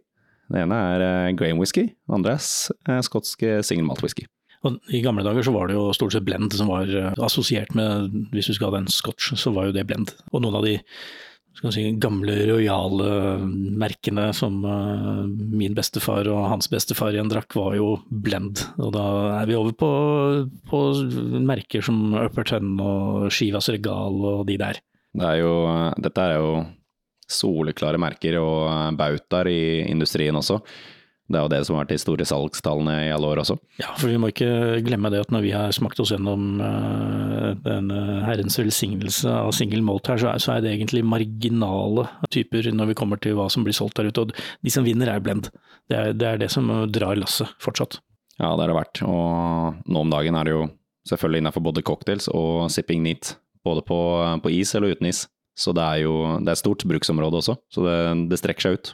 Det 0.54 0.62
ene 0.62 0.78
er 0.78 1.34
grain 1.38 1.58
whisky, 1.58 1.88
den 2.06 2.20
andre 2.20 2.36
er 2.38 3.06
skotsk 3.06 3.42
single 3.66 3.88
malt 3.88 4.04
whisky. 4.06 4.28
Og 4.66 4.78
I 4.94 5.02
gamle 5.02 5.26
dager 5.26 5.46
så 5.46 5.54
var 5.54 5.70
det 5.70 5.78
jo 5.78 5.88
stort 5.94 6.14
sett 6.14 6.26
blend 6.26 6.54
som 6.58 6.70
var 6.70 6.90
assosiert 7.26 7.74
med 7.78 8.14
Hvis 8.34 8.50
du 8.50 8.56
skal 8.58 8.72
ha 8.72 8.80
den 8.80 8.90
scotch, 8.90 9.34
så 9.38 9.54
var 9.54 9.68
jo 9.68 9.76
det 9.76 9.88
blend. 9.90 10.14
Og 10.32 10.42
noen 10.46 10.58
av 10.62 10.66
de 10.66 10.78
skal 11.56 11.72
si, 11.72 11.84
gamle 12.02 12.36
rojale 12.50 13.10
merkene 13.80 14.28
som 14.36 14.58
uh, 14.68 15.24
min 15.28 15.76
bestefar 15.78 16.28
og 16.32 16.50
hans 16.52 16.70
bestefar 16.72 17.16
igjen 17.16 17.32
drakk, 17.32 17.56
var 17.56 17.78
jo 17.80 17.94
blend. 18.10 18.66
Og 18.78 18.92
da 18.96 19.06
er 19.42 19.50
vi 19.50 19.58
over 19.58 19.76
på, 19.80 19.92
på 20.70 20.82
merker 21.48 21.86
som 21.86 22.16
Upper 22.26 22.48
Ten 22.52 22.76
og 22.84 23.30
Skivas 23.34 23.72
Regal 23.72 24.20
og 24.34 24.46
de 24.50 24.60
der. 24.62 24.82
Det 25.16 25.30
er 25.30 25.40
jo, 25.40 25.54
dette 26.04 26.26
er 26.26 26.42
jo 26.42 26.50
soleklare 27.26 27.98
merker 28.02 28.38
og 28.42 28.98
bautaer 29.00 29.50
i 29.50 29.62
industrien 29.88 30.36
også. 30.38 30.60
Det 31.26 31.40
er 31.40 31.46
jo 31.48 31.50
det 31.50 31.60
som 31.66 31.74
har 31.74 31.86
vært 31.86 31.96
de 31.96 32.02
store 32.04 32.26
salgstallene 32.30 32.96
i 33.08 33.12
alle 33.14 33.30
år 33.32 33.40
også. 33.42 33.56
Ja, 33.82 33.96
for 33.98 34.12
vi 34.12 34.20
må 34.22 34.30
ikke 34.30 34.78
glemme 34.86 35.10
det 35.10 35.24
at 35.24 35.32
når 35.34 35.42
vi 35.42 35.54
har 35.56 35.74
smakt 35.74 36.00
oss 36.04 36.12
gjennom 36.14 36.60
uh, 36.62 37.56
den 37.66 37.90
uh, 37.90 38.22
herrens 38.28 38.60
velsignelse 38.62 39.34
av 39.34 39.50
single 39.58 39.82
malt 39.88 40.06
her, 40.12 40.22
så 40.22 40.30
er, 40.32 40.44
så 40.44 40.60
det 40.62 40.76
egentlig 40.76 41.02
marginale 41.02 42.06
typer 42.30 42.70
når 42.70 42.92
vi 42.92 42.98
kommer 43.00 43.22
til 43.22 43.40
hva 43.40 43.48
som 43.50 43.66
blir 43.66 43.74
solgt 43.74 43.98
der 43.98 44.12
ute. 44.12 44.28
Og 44.28 44.36
de 44.38 44.74
som 44.74 44.86
vinner 44.86 45.10
er 45.10 45.24
blend. 45.26 45.50
Det 45.90 45.98
er 45.98 46.14
det, 46.14 46.30
er 46.30 46.44
det 46.46 46.52
som 46.54 46.70
drar 46.94 47.18
lasset 47.18 47.50
fortsatt. 47.64 47.98
Ja, 48.38 48.54
det 48.54 48.66
er 48.66 48.70
det 48.70 48.78
verdt. 48.78 49.02
Og 49.10 49.82
nå 49.90 50.06
om 50.06 50.14
dagen 50.14 50.38
er 50.38 50.46
det 50.46 50.54
jo 50.54 50.68
selvfølgelig 51.10 51.42
innenfor 51.42 51.66
både 51.66 51.86
cocktails 51.86 52.30
og 52.34 52.68
sipping 52.74 53.02
neat. 53.06 53.34
Både 53.66 53.82
på, 53.82 53.98
på 54.44 54.54
is 54.54 54.76
eller 54.78 54.94
uten 54.94 55.10
is. 55.10 55.26
Så 55.58 55.72
det 55.74 55.82
er 55.82 56.04
jo 56.04 56.16
det 56.44 56.52
er 56.52 56.60
stort 56.60 56.84
bruksområde 56.86 57.40
også, 57.40 57.56
så 57.72 57.84
det, 57.86 57.98
det 58.30 58.40
strekker 58.42 58.66
seg 58.66 58.78
ut. 58.78 58.90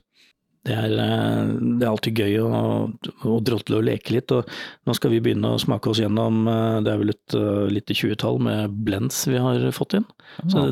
Det 0.62 0.76
er, 0.78 0.92
eh, 0.94 1.52
det 1.80 1.82
er, 1.82 1.90
alltid 1.90 2.20
gøy 2.22 2.36
å, 2.46 2.58
å 3.26 3.38
drodle 3.42 3.80
og 3.80 3.86
leke 3.88 4.14
litt. 4.14 4.32
og 4.36 4.50
Nå 4.86 4.94
skal 4.94 5.14
vi 5.16 5.22
begynne 5.24 5.56
å 5.56 5.62
smake 5.62 5.90
oss 5.90 6.02
gjennom 6.04 6.44
eh, 6.52 6.78
det 6.86 6.92
er 6.94 7.00
vel 7.02 7.14
et 7.16 7.36
uh, 7.38 7.66
lite 7.72 7.96
tjuetall 7.98 8.38
med 8.46 8.76
blends 8.86 9.24
vi 9.26 9.42
har 9.42 9.64
fått 9.74 9.98
inn. 9.98 10.06
Ja. 10.44 10.50
Så 10.54 10.66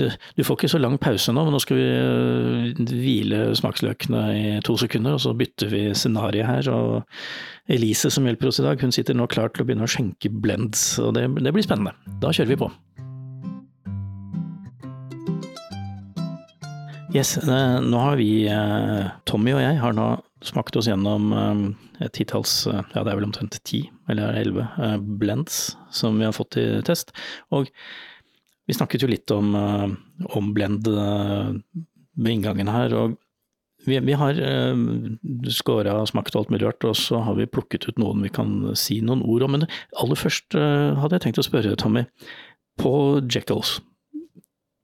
det, 0.00 0.14
Du 0.38 0.44
får 0.46 0.58
ikke 0.58 0.72
så 0.72 0.80
lang 0.80 0.96
pause 1.02 1.34
nå, 1.34 1.44
men 1.44 1.56
nå 1.56 1.60
skal 1.60 1.80
vi 1.80 2.94
hvile 2.94 3.42
smaksløkene 3.58 4.24
i 4.32 4.46
to 4.64 4.78
sekunder, 4.80 5.18
og 5.18 5.24
så 5.26 5.34
bytter 5.36 5.72
vi 5.72 5.84
scenario 5.98 6.48
her. 6.48 6.70
og 6.72 7.68
Elise 7.68 8.10
som 8.12 8.24
hjelper 8.28 8.48
oss 8.48 8.60
i 8.60 8.66
dag, 8.66 8.80
hun 8.80 8.92
sitter 8.92 9.16
nå 9.16 9.28
klar 9.28 9.52
til 9.52 9.64
å 9.64 9.68
begynne 9.68 9.84
å 9.84 9.92
skjenke 9.92 10.32
blends, 10.32 10.94
og 11.00 11.14
det, 11.16 11.28
det 11.44 11.52
blir 11.52 11.64
spennende. 11.64 11.92
Da 12.20 12.32
kjører 12.32 12.54
vi 12.54 12.60
på. 12.64 12.72
Yes, 17.14 17.36
eh, 17.38 17.80
nå 17.80 17.98
har 17.98 18.16
vi, 18.18 18.46
eh, 18.50 19.10
Tommy 19.24 19.52
og 19.54 19.60
jeg, 19.62 19.78
har 19.78 19.92
nå 19.94 20.06
smakt 20.42 20.74
oss 20.74 20.88
gjennom 20.90 21.28
eh, 21.30 21.60
et 22.02 22.12
titalls, 22.16 22.64
ja 22.66 22.82
det 23.04 23.12
er 23.12 23.14
vel 23.20 23.28
omtrent 23.28 23.60
ti 23.62 23.84
eller 24.10 24.34
elleve 24.40 24.64
blends 25.22 25.76
som 25.94 26.18
vi 26.18 26.26
har 26.26 26.34
fått 26.34 26.56
til 26.56 26.82
test. 26.82 27.14
Og 27.54 27.70
vi 28.66 28.74
snakket 28.74 29.04
jo 29.04 29.12
litt 29.12 29.30
om, 29.30 29.54
om 29.54 30.50
blend 30.56 30.88
ved 30.90 32.32
inngangen 32.32 32.68
her. 32.68 32.92
og 32.98 33.14
vi, 33.86 34.00
vi 34.00 34.16
har 34.18 34.36
skåra 35.52 35.94
og 36.00 36.10
smakt 36.10 36.36
alt 36.36 36.50
mulig 36.50 36.66
rart, 36.66 36.84
og 36.84 36.96
så 36.98 37.22
har 37.24 37.38
vi 37.38 37.46
plukket 37.46 37.86
ut 37.88 38.00
noen 38.00 38.24
vi 38.24 38.32
kan 38.32 38.74
si 38.76 38.98
noen 39.00 39.22
ord 39.22 39.46
om. 39.46 39.56
Men 39.56 39.68
aller 40.02 40.18
først 40.18 40.56
hadde 40.56 41.16
jeg 41.16 41.28
tenkt 41.28 41.40
å 41.40 41.46
spørre 41.46 41.76
Tommy. 41.80 42.04
På 42.80 43.22
Jekylls, 43.22 43.78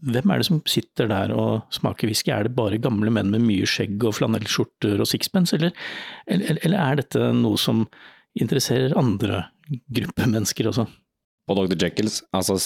hvem 0.00 0.33
er 0.33 0.40
det 0.40 0.49
som 0.49 0.61
sitter 0.69 1.11
der 1.11 1.35
og 1.37 1.66
smaker 1.75 2.09
whisky? 2.09 2.33
Er 2.33 2.47
det 2.47 2.57
bare 2.57 2.80
gamle 2.83 3.12
menn 3.12 3.33
med 3.33 3.45
mye 3.45 3.69
skjegg 3.69 4.00
og 4.09 4.16
flanellskjorter 4.16 5.00
og 5.00 5.09
sixpence, 5.09 5.57
eller, 5.57 5.75
eller, 6.26 6.59
eller, 6.64 6.78
er 6.80 7.00
dette 7.02 7.30
noe 7.37 7.61
som 7.61 7.85
interesserer 8.38 8.97
andre 8.99 9.45
grupper 9.69 10.30
mennesker 10.30 10.71
også? 10.71 10.87
På 11.49 11.57
Dr. 11.59 11.75
Jekylls, 11.75 12.21
altså 12.37 12.57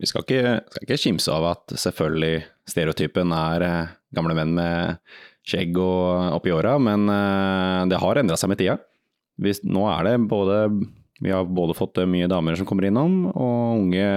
vi 0.00 0.08
skal 0.10 0.24
ikke, 0.26 0.56
skal 0.74 0.86
ikke 0.86 1.02
kimse 1.06 1.32
av 1.32 1.46
at 1.54 1.76
selvfølgelig 1.80 2.42
stereotypen 2.68 3.32
er 3.36 3.64
eh, 3.64 3.94
gamle 4.14 4.36
menn 4.36 4.52
med 4.58 4.98
skjegg 5.44 5.78
og 5.80 6.34
oppi 6.36 6.52
åra, 6.52 6.76
men 6.82 7.08
eh, 7.08 7.86
det 7.90 8.02
har 8.02 8.20
endra 8.20 8.36
seg 8.40 8.52
med 8.52 8.60
tida. 8.60 8.76
Hvis, 9.40 9.64
nå 9.66 9.88
er 9.90 10.06
det 10.06 10.18
både 10.30 10.66
vi 11.22 11.30
har 11.32 11.46
både 11.46 11.76
fått 11.78 12.02
mye 12.10 12.28
damer 12.28 12.58
som 12.58 12.66
kommer 12.68 12.88
innom, 12.88 13.24
og 13.30 13.78
unge, 13.78 14.08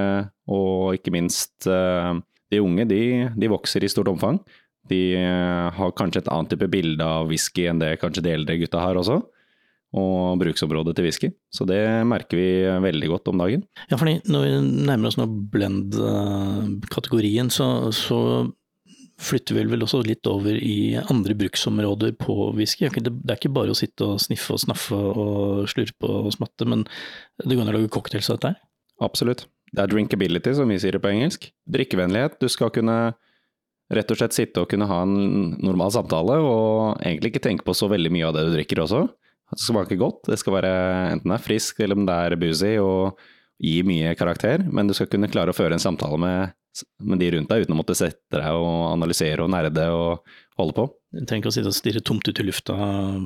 og 0.50 0.98
ikke 0.98 1.14
minst 1.14 1.68
de 2.54 2.62
unge 2.64 2.86
de, 2.90 3.02
de 3.36 3.52
vokser 3.52 3.84
i 3.84 3.92
stort 3.92 4.12
omfang. 4.12 4.40
De 4.92 5.02
eh, 5.20 5.68
har 5.78 5.98
kanskje 5.98 6.22
et 6.24 6.30
annet 6.32 6.50
type 6.54 6.68
bilde 6.72 7.04
av 7.04 7.28
whisky 7.32 7.68
enn 7.68 7.82
det 7.82 8.00
kanskje 8.02 8.24
de 8.26 8.36
eldre 8.38 8.60
gutta 8.62 8.84
har 8.84 8.96
også. 9.00 9.18
Og 9.98 10.40
bruksområdet 10.42 10.94
til 10.98 11.06
whisky. 11.08 11.30
Så 11.54 11.66
det 11.68 11.82
merker 12.08 12.38
vi 12.40 12.50
veldig 12.84 13.08
godt 13.14 13.30
om 13.32 13.40
dagen. 13.42 13.62
Ja, 13.92 13.96
fordi 14.00 14.20
når 14.28 14.42
vi 14.44 14.52
nærmer 14.88 15.08
oss 15.10 15.20
nå 15.20 15.26
blend-kategorien, 15.54 17.50
så, 17.54 17.66
så 17.96 18.20
flytter 19.18 19.58
vi 19.58 19.64
vel 19.72 19.86
også 19.86 20.04
litt 20.06 20.28
over 20.30 20.54
i 20.60 20.96
andre 21.00 21.34
bruksområder 21.40 22.14
på 22.20 22.52
whisky. 22.58 22.90
Det 22.92 23.10
er 23.10 23.40
ikke 23.40 23.56
bare 23.56 23.74
å 23.74 23.80
sitte 23.80 24.06
og 24.06 24.22
sniffe 24.22 24.54
og 24.54 24.62
snaffe 24.62 24.98
og 24.98 25.70
slurpe 25.72 26.12
og 26.20 26.34
smatte, 26.36 26.68
men 26.70 26.86
det 27.42 27.56
går 27.56 27.66
an 27.66 27.74
å 27.74 27.78
lage 27.80 27.94
cocktails 27.94 28.30
av 28.30 28.38
dette 28.38 28.54
her? 28.54 28.60
Absolutt. 29.08 29.48
Det 29.74 29.84
er 29.84 29.92
drinkability, 29.92 30.54
som 30.56 30.70
vi 30.72 30.80
sier 30.82 30.96
det 30.96 31.04
på 31.04 31.12
engelsk. 31.12 31.50
Drikkevennlighet. 31.70 32.38
Du 32.42 32.48
skal 32.52 32.72
kunne 32.74 32.98
rett 33.94 34.12
og 34.12 34.20
slett 34.20 34.36
sitte 34.36 34.64
og 34.64 34.70
kunne 34.72 34.88
ha 34.90 35.02
en 35.06 35.56
normal 35.64 35.94
samtale, 35.96 36.40
og 36.44 37.00
egentlig 37.02 37.34
ikke 37.34 37.46
tenke 37.48 37.68
på 37.68 37.76
så 37.78 37.90
veldig 37.92 38.12
mye 38.14 38.28
av 38.28 38.36
det 38.36 38.48
du 38.48 38.54
drikker 38.56 38.84
også. 38.84 39.06
Det 39.48 39.62
skal 39.62 39.78
smake 39.78 39.98
godt. 40.00 40.26
Det 40.28 40.40
skal 40.42 40.58
være 40.58 40.72
enten 41.14 41.32
det 41.32 41.38
er 41.38 41.44
frisk 41.46 41.80
eller 41.84 42.00
om 42.00 42.08
det 42.08 42.16
er 42.16 42.40
boozy 42.40 42.74
og 42.84 43.20
gi 43.64 43.80
mye 43.88 44.14
karakter, 44.20 44.66
men 44.70 44.90
du 44.90 44.94
skal 44.94 45.10
kunne 45.10 45.30
klare 45.32 45.54
å 45.54 45.58
føre 45.58 45.78
en 45.78 45.82
samtale 45.82 46.20
med, 46.22 46.58
med 47.02 47.22
de 47.24 47.32
rundt 47.34 47.50
deg 47.50 47.64
uten 47.64 47.74
å 47.74 47.80
måtte 47.80 47.96
sette 47.98 48.38
deg 48.38 48.60
og 48.60 48.92
analysere 48.92 49.46
og 49.46 49.50
nerde 49.54 49.88
og 49.96 50.36
holde 50.60 50.76
på. 50.78 50.88
Du 51.16 51.24
trenger 51.24 51.48
ikke 51.48 51.54
å 51.54 51.58
sitte 51.58 51.72
og 51.72 51.78
stirre 51.80 52.04
tomt 52.06 52.28
ut 52.28 52.44
i 52.44 52.46
lufta 52.46 52.76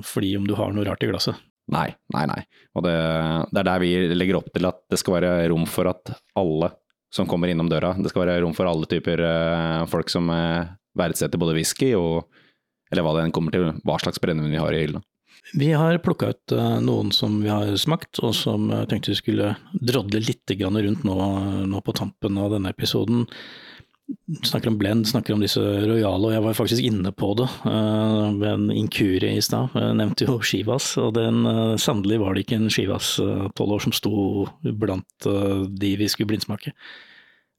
fordi 0.08 0.36
om 0.39 0.45
du 0.47 0.56
har 0.60 0.71
noe 0.75 0.88
rart 0.88 1.04
i 1.04 1.10
glasset. 1.10 1.41
Nei, 1.71 1.88
nei, 2.13 2.26
nei. 2.28 2.41
Og 2.76 2.84
det, 2.86 2.95
det, 3.52 3.62
er 3.62 3.67
der 3.67 3.82
vi 3.84 3.91
legger 4.15 4.39
opp 4.41 4.50
til 4.54 4.67
at 4.67 4.82
det 4.91 5.00
skal 5.00 5.19
være 5.19 5.34
rom 5.54 5.67
for 5.69 5.91
at 5.91 6.13
alle 6.39 6.71
som 7.12 7.28
kommer 7.28 7.52
innom 7.52 7.69
døra, 7.69 7.93
det 8.00 8.12
skal 8.12 8.24
være 8.24 8.41
rom 8.43 8.56
for 8.56 8.69
alle 8.69 8.88
typer 8.88 9.19
uh, 9.19 9.86
folk 9.91 10.10
som 10.12 10.30
uh, 10.32 10.67
verdsetter 10.97 11.39
både 11.39 11.58
whisky 11.58 11.91
og 11.97 12.24
eller 12.91 13.06
hva 13.06 13.15
det 13.15 13.26
enn 13.26 13.34
kommer 13.36 13.56
til, 13.56 13.69
hva 13.88 13.97
slags 14.00 14.19
brennevin 14.19 14.52
vi 14.52 14.60
har 14.60 14.76
i 14.76 14.84
hyllene. 14.84 15.04
Vi 15.58 15.71
har 15.76 16.00
plukka 16.04 16.32
ut 16.32 16.56
uh, 16.56 16.80
noen 16.84 17.12
som 17.15 17.38
vi 17.43 17.52
har 17.52 17.71
smakt, 17.80 18.19
og 18.24 18.36
som 18.36 18.69
jeg 18.71 18.89
tenkte 18.91 19.13
vi 19.13 19.19
skulle 19.19 19.54
drodle 19.74 20.24
litt 20.24 20.56
rundt 20.56 21.06
nå, 21.08 21.17
nå 21.67 21.84
på 21.84 21.95
tampen 21.95 22.39
av 22.39 22.52
denne 22.56 22.71
episoden 22.71 23.26
snakker 24.43 24.71
om 24.71 24.78
blend, 24.80 25.08
snakker 25.08 25.36
om 25.36 25.43
disse 25.43 25.62
rojale, 25.62 26.28
og 26.28 26.34
jeg 26.34 26.43
var 26.45 26.58
faktisk 26.58 26.88
inne 26.88 27.12
på 27.15 27.34
det 27.39 27.47
uh, 27.65 28.32
ved 28.39 28.47
en 28.50 28.71
inkurie 28.74 29.36
i 29.38 29.43
stad. 29.43 29.74
Jeg 29.78 29.97
nevnte 30.00 30.28
jo 30.28 30.39
Shivas, 30.45 30.93
og 31.02 31.13
den, 31.17 31.43
uh, 31.47 31.76
sannelig 31.82 32.21
var 32.21 32.36
det 32.36 32.45
ikke 32.45 32.60
en 32.60 32.71
Shivas 32.74 33.13
uh, 33.24 33.47
tolv 33.58 33.78
år 33.78 33.86
som 33.86 33.95
sto 33.95 34.45
blant 34.62 35.28
de 35.82 35.93
vi 36.00 36.10
skulle 36.12 36.32
blindsmake. 36.32 36.74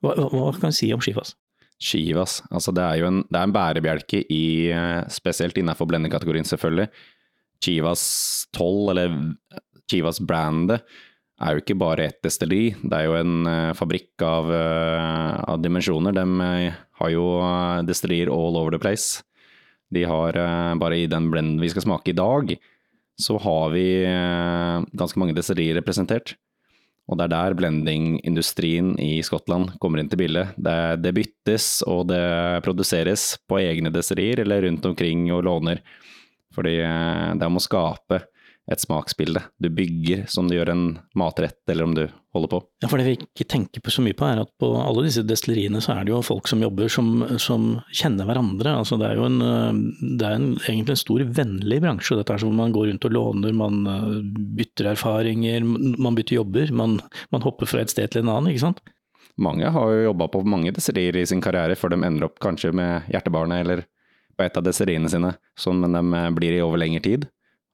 Hva, 0.03 0.17
hva, 0.19 0.51
kan 0.59 0.75
du 0.75 0.77
si 0.77 0.91
om 0.95 1.03
Shivas? 1.05 1.37
Shivas, 1.83 2.41
altså 2.55 2.75
det 2.75 2.83
er 2.85 3.01
jo 3.01 3.09
en, 3.11 3.23
er 3.31 3.47
en 3.47 3.55
bærebjelke 3.55 4.23
i, 4.31 4.45
spesielt 5.11 5.57
innenfor 5.59 5.89
blendekategorien 5.91 6.47
selvfølgelig. 6.47 6.89
Chivas 7.63 8.05
12, 8.55 8.93
eller 8.93 9.17
Chivas-brandet, 9.91 10.85
er 11.41 11.55
jo 11.57 11.63
ikke 11.63 11.79
bare 11.81 12.09
ett 12.11 12.21
destilleri, 12.25 12.73
det 12.83 12.99
er 12.99 13.09
jo 13.09 13.17
en 13.19 13.49
uh, 13.49 13.75
fabrikk 13.77 14.23
av, 14.27 14.51
uh, 14.53 15.39
av, 15.49 15.61
dimensjoner. 15.63 16.15
De 16.17 16.25
uh, 16.27 16.81
har 17.01 17.13
jo 17.13 17.27
destillerier 17.89 18.31
all 18.33 18.59
over 18.61 18.75
the 18.75 18.83
place. 18.83 19.25
De 19.93 20.05
har 20.09 20.37
bare 20.81 21.03
i 21.03 21.09
den 21.11 21.27
blenden 21.29 21.61
vi 21.61 21.69
skal 21.69 21.85
smake 21.85 22.15
i 22.15 22.17
dag, 22.17 22.55
så 23.21 23.35
har 23.45 23.75
vi 23.75 23.85
ganske 24.97 25.21
mange 25.21 25.35
destillerier 25.37 25.77
representert. 25.77 26.33
Og 27.11 27.19
det 27.19 27.27
er 27.27 27.33
der 27.35 27.57
blendingindustrien 27.59 28.95
i 28.97 29.19
Skottland 29.27 29.75
kommer 29.83 30.01
inn 30.01 30.09
til 30.09 30.23
bildet. 30.23 30.55
Det, 30.57 30.79
det 31.05 31.13
byttes 31.19 31.83
og 31.85 32.07
det 32.09 32.25
produseres 32.65 33.35
på 33.45 33.61
egne 33.61 33.93
destillerier 33.93 34.47
eller 34.47 34.65
rundt 34.65 34.89
omkring 34.89 35.27
og 35.35 35.45
låner. 35.45 35.83
Fordi 36.57 36.79
det 36.81 37.43
er 37.43 37.51
om 37.51 37.61
å 37.61 37.67
skape 37.67 38.23
et 38.71 38.81
smaksbilde. 38.81 39.43
Du 39.59 39.69
bygger 39.75 40.27
som 40.31 40.47
du 40.47 40.55
gjør 40.55 40.71
en 40.71 40.85
matrett, 41.19 41.59
eller 41.71 41.89
om 41.89 41.95
du 41.97 42.05
holder 42.33 42.51
på. 42.53 42.61
Ja, 42.85 42.89
for 42.89 43.01
det 43.01 43.07
vi 43.09 43.17
ikke 43.17 43.47
tenker 43.51 43.83
på 43.83 43.91
så 43.93 44.05
mye 44.05 44.17
på, 44.17 44.25
er 44.29 44.43
at 44.45 44.53
på 44.63 44.71
alle 44.79 45.05
disse 45.09 45.25
destilleriene 45.27 45.83
så 45.83 45.97
er 45.97 46.07
det 46.07 46.15
jo 46.15 46.21
folk 46.25 46.49
som 46.49 46.63
jobber 46.63 46.93
som, 46.93 47.11
som 47.43 47.67
kjenner 47.91 48.29
hverandre. 48.29 48.77
Altså 48.79 48.97
det 49.01 49.11
er 49.11 49.19
jo 49.19 49.27
en, 49.27 49.43
det 50.21 50.29
er 50.29 50.39
en, 50.39 50.49
egentlig 50.61 50.95
en 50.95 51.03
stor 51.03 51.27
vennlig 51.41 51.83
bransje, 51.83 52.17
dette 52.21 52.37
er 52.37 52.45
som 52.45 52.55
man 52.57 52.75
går 52.75 52.93
rundt 52.93 53.09
og 53.11 53.17
låner, 53.19 53.59
man 53.59 53.83
eh, 53.91 54.17
bytter 54.63 54.93
erfaringer, 54.95 55.67
man 55.67 56.19
bytter 56.19 56.39
jobber. 56.39 56.75
Man, 56.83 57.01
man 57.35 57.45
hopper 57.45 57.69
fra 57.69 57.83
et 57.83 57.93
sted 57.93 58.15
til 58.15 58.23
en 58.23 58.33
annen, 58.37 58.55
ikke 58.55 58.69
sant. 58.69 58.83
Mange 59.43 59.69
har 59.75 59.91
jo 59.91 60.09
jobba 60.11 60.29
på 60.31 60.43
mange 60.47 60.75
destillerier 60.77 61.23
i 61.23 61.29
sin 61.29 61.43
karriere 61.43 61.75
før 61.79 61.95
de 61.95 62.03
ender 62.05 62.29
opp 62.29 62.39
kanskje 62.43 62.71
med 62.77 63.09
hjertebarnet 63.11 63.65
eller 63.65 63.87
på 64.37 64.45
et 64.45 64.57
av 64.57 64.65
destilleriene 64.65 65.11
sine, 65.13 65.35
sånn, 65.61 65.81
men 65.83 65.97
de 65.97 66.27
blir 66.37 66.57
i 66.57 66.65
over 66.65 66.81
lengre 66.81 67.03
tid. 67.05 67.27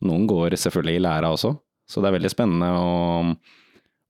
Noen 0.06 0.28
går 0.30 0.54
selvfølgelig 0.60 1.00
i 1.00 1.02
læra 1.02 1.32
også, 1.34 1.54
så 1.88 2.02
det 2.02 2.10
er 2.10 2.18
veldig 2.18 2.30
spennende 2.30 2.68
å 2.78 2.92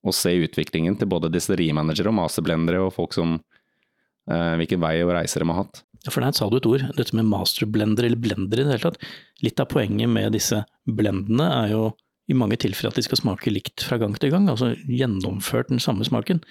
å 0.07 0.13
se 0.15 0.31
utviklingen 0.45 0.97
til 0.99 1.09
både 1.11 1.31
distillerimanagere 1.33 2.11
og 2.11 2.19
masterblendere 2.21 2.81
og 2.85 2.93
folk 2.95 3.15
som 3.15 3.35
eh, 3.35 4.53
hvilken 4.59 4.81
vei 4.83 4.97
og 5.03 5.13
reise 5.17 5.41
de 5.41 5.47
har 5.49 5.63
hatt. 5.63 5.81
For 6.07 6.23
der 6.23 6.35
sa 6.35 6.47
du 6.47 6.55
et 6.59 6.69
ord, 6.69 6.85
dette 6.95 7.15
med 7.17 7.27
masterblendere 7.27 8.07
eller 8.07 8.21
blender 8.23 8.61
i 8.61 8.63
det 8.63 8.77
hele 8.77 8.85
tatt. 8.85 9.01
Litt 9.43 9.59
av 9.59 9.67
poenget 9.73 10.11
med 10.11 10.31
disse 10.35 10.61
blendene 10.87 11.49
er 11.57 11.73
jo 11.73 11.89
i 12.29 12.37
mange 12.37 12.59
tilfeller 12.61 12.93
at 12.93 12.99
de 12.99 13.03
skal 13.03 13.19
smake 13.19 13.51
likt 13.51 13.83
fra 13.83 13.97
gang 13.99 14.13
til 14.21 14.31
gang, 14.31 14.47
altså 14.47 14.71
gjennomført 14.87 15.73
den 15.73 15.81
samme 15.83 16.07
smaken. 16.07 16.43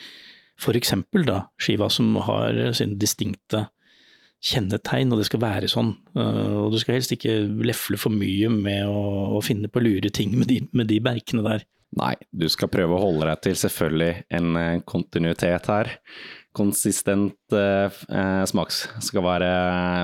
For 0.58 0.76
eksempel 0.76 1.24
da 1.24 1.44
skiva 1.62 1.88
som 1.92 2.16
har 2.26 2.58
sin 2.76 2.96
distinkte 3.00 3.68
kjennetegn, 4.44 5.10
og 5.12 5.20
det 5.20 5.26
skal 5.28 5.42
være 5.42 5.70
sånn. 5.70 5.94
Uh, 6.14 6.66
Og 6.66 6.74
du 6.74 6.78
skal 6.82 6.98
helst 6.98 7.14
ikke 7.14 7.40
lefle 7.66 7.98
for 7.98 8.14
mye 8.14 8.50
med 8.52 8.86
å, 8.86 9.34
å 9.38 9.42
finne 9.44 9.70
på 9.72 9.82
lure 9.82 10.12
ting 10.14 10.36
med 10.38 10.48
de, 10.50 10.62
med 10.72 10.90
de 10.90 11.00
berkene 11.02 11.44
der. 11.46 11.66
Nei, 11.96 12.14
du 12.36 12.44
skal 12.52 12.68
prøve 12.68 12.98
å 12.98 13.00
holde 13.00 13.30
deg 13.30 13.40
til 13.46 13.54
selvfølgelig 13.56 14.10
en 14.36 14.58
eh, 14.60 14.80
kontinuitet 14.84 15.70
her. 15.72 15.88
Konsistent 16.56 17.56
eh, 17.56 17.88
eh, 18.12 18.42
smaks 18.50 18.82
skal 19.06 19.24
være 19.24 19.48